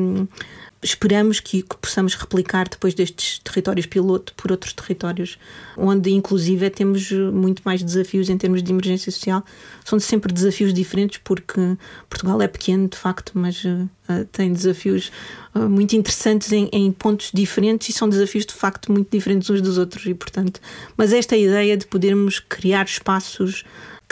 esperamos 0.84 1.40
que, 1.40 1.62
que, 1.62 1.76
possamos 1.78 2.14
replicar 2.14 2.68
depois 2.68 2.94
destes 2.94 3.38
territórios 3.38 3.86
piloto 3.86 4.34
por 4.34 4.52
outros 4.52 4.72
territórios, 4.74 5.38
onde 5.76 6.10
inclusive 6.10 6.68
temos 6.68 7.10
muito 7.10 7.62
mais 7.64 7.82
desafios 7.82 8.28
em 8.28 8.36
termos 8.36 8.62
de 8.62 8.70
emergência 8.70 9.10
social. 9.10 9.42
São 9.84 9.98
sempre 9.98 10.32
desafios 10.32 10.74
diferentes, 10.74 11.18
porque 11.24 11.76
Portugal 12.08 12.40
é 12.42 12.48
pequeno 12.48 12.86
de 12.86 12.98
facto, 12.98 13.32
mas 13.34 13.64
uh, 13.64 13.88
tem 14.30 14.52
desafios 14.52 15.10
uh, 15.54 15.68
muito 15.68 15.96
interessantes 15.96 16.52
em, 16.52 16.68
em, 16.70 16.92
pontos 16.92 17.30
diferentes 17.32 17.88
e 17.88 17.92
são 17.92 18.08
desafios 18.08 18.44
de 18.44 18.52
facto 18.52 18.92
muito 18.92 19.10
diferentes 19.10 19.48
uns 19.48 19.62
dos 19.62 19.78
outros. 19.78 20.04
E 20.04 20.14
portanto, 20.14 20.60
mas 20.96 21.12
esta 21.12 21.36
ideia 21.36 21.76
de 21.76 21.86
podermos 21.86 22.40
criar 22.40 22.84
espaços 22.84 23.64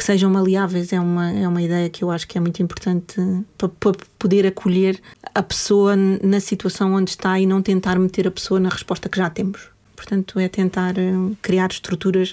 que 0.03 0.07
sejam 0.07 0.29
maleáveis 0.29 0.93
é 0.93 0.99
uma, 0.99 1.31
é 1.31 1.47
uma 1.47 1.63
ideia 1.63 1.89
que 1.89 2.03
eu 2.03 2.11
acho 2.11 2.27
que 2.27 2.37
é 2.37 2.41
muito 2.41 2.61
importante 2.61 3.15
para, 3.57 3.71
poder 4.19 4.45
acolher 4.45 5.01
a 5.33 5.45
pessoa 5.45 5.95
na 5.95 6.41
situação 6.41 6.93
onde 6.95 7.11
está 7.11 7.39
e 7.39 7.47
não 7.47 7.63
tentar 7.63 8.01
meter 8.01 8.27
a 8.27 8.31
pessoa 8.33 8.59
na 8.59 8.69
resposta 8.69 9.09
que 9.09 9.17
já 9.17 9.31
temos. 9.31 9.71
Portanto, 9.95 10.41
é 10.41 10.49
tentar 10.49 10.95
criar 11.41 11.71
estruturas 11.71 12.33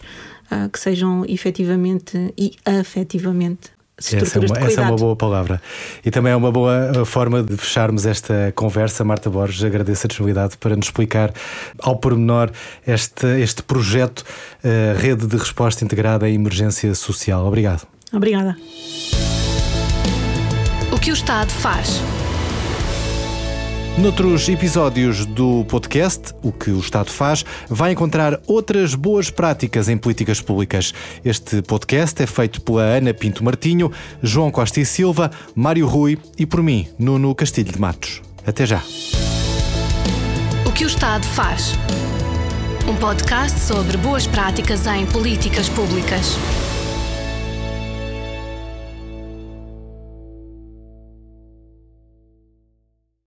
uh, 0.51 0.67
que 0.73 0.79
sejam 0.79 1.23
efetivamente 1.27 2.33
e 2.35 2.55
afetivamente 2.65 3.69
essa 3.99 4.39
é, 4.39 4.41
uma, 4.41 4.57
essa 4.57 4.81
é, 4.81 4.83
uma, 4.83 4.95
boa 4.95 5.15
palavra. 5.15 5.61
E 6.05 6.09
também 6.09 6.31
é 6.31 6.35
uma 6.35 6.51
boa 6.51 7.05
forma 7.05 7.43
de 7.43 7.55
fecharmos 7.57 8.05
esta 8.05 8.53
conversa. 8.55 9.03
Marta 9.03 9.29
Borges, 9.29 9.63
agradeço 9.63 10.05
a 10.05 10.07
disponibilidade 10.07 10.57
para 10.57 10.75
nos 10.75 10.87
explicar 10.87 11.33
ao 11.79 11.97
pormenor 11.97 12.51
este, 12.87 13.27
este 13.41 13.61
projeto 13.61 14.19
uh, 14.19 14.97
Rede 14.97 15.27
de 15.27 15.37
Resposta 15.37 15.83
Integrada 15.83 16.29
em 16.29 16.35
Emergência 16.35 16.93
Social. 16.95 17.45
Obrigado. 17.45 17.87
Obrigada. 18.13 18.57
O 20.91 20.99
que 20.99 21.11
o 21.11 21.13
Estado 21.13 21.51
faz? 21.51 22.01
Noutros 23.97 24.47
episódios 24.47 25.25
do 25.25 25.65
podcast, 25.65 26.33
O 26.41 26.53
que 26.53 26.69
o 26.71 26.79
Estado 26.79 27.11
faz, 27.11 27.43
vai 27.67 27.91
encontrar 27.91 28.39
outras 28.47 28.95
boas 28.95 29.29
práticas 29.29 29.89
em 29.89 29.97
políticas 29.97 30.39
públicas. 30.39 30.93
Este 31.23 31.61
podcast 31.61 32.21
é 32.21 32.27
feito 32.27 32.61
pela 32.61 32.83
Ana 32.83 33.13
Pinto 33.13 33.43
Martinho, 33.43 33.91
João 34.23 34.51
Costa 34.51 34.79
e 34.79 34.85
Silva, 34.85 35.31
Mário 35.53 35.85
Rui 35.85 36.17
e 36.37 36.45
por 36.45 36.63
mim, 36.63 36.87
Nuno 36.97 37.35
Castilho 37.35 37.73
de 37.73 37.79
Matos. 37.79 38.21
Até 38.47 38.65
já. 38.65 38.81
O 40.65 40.71
que 40.71 40.85
o 40.85 40.87
Estado 40.87 41.25
faz? 41.25 41.73
Um 42.87 42.95
podcast 42.95 43.59
sobre 43.59 43.97
boas 43.97 44.25
práticas 44.25 44.87
em 44.87 45.05
políticas 45.07 45.67
públicas. 45.67 46.37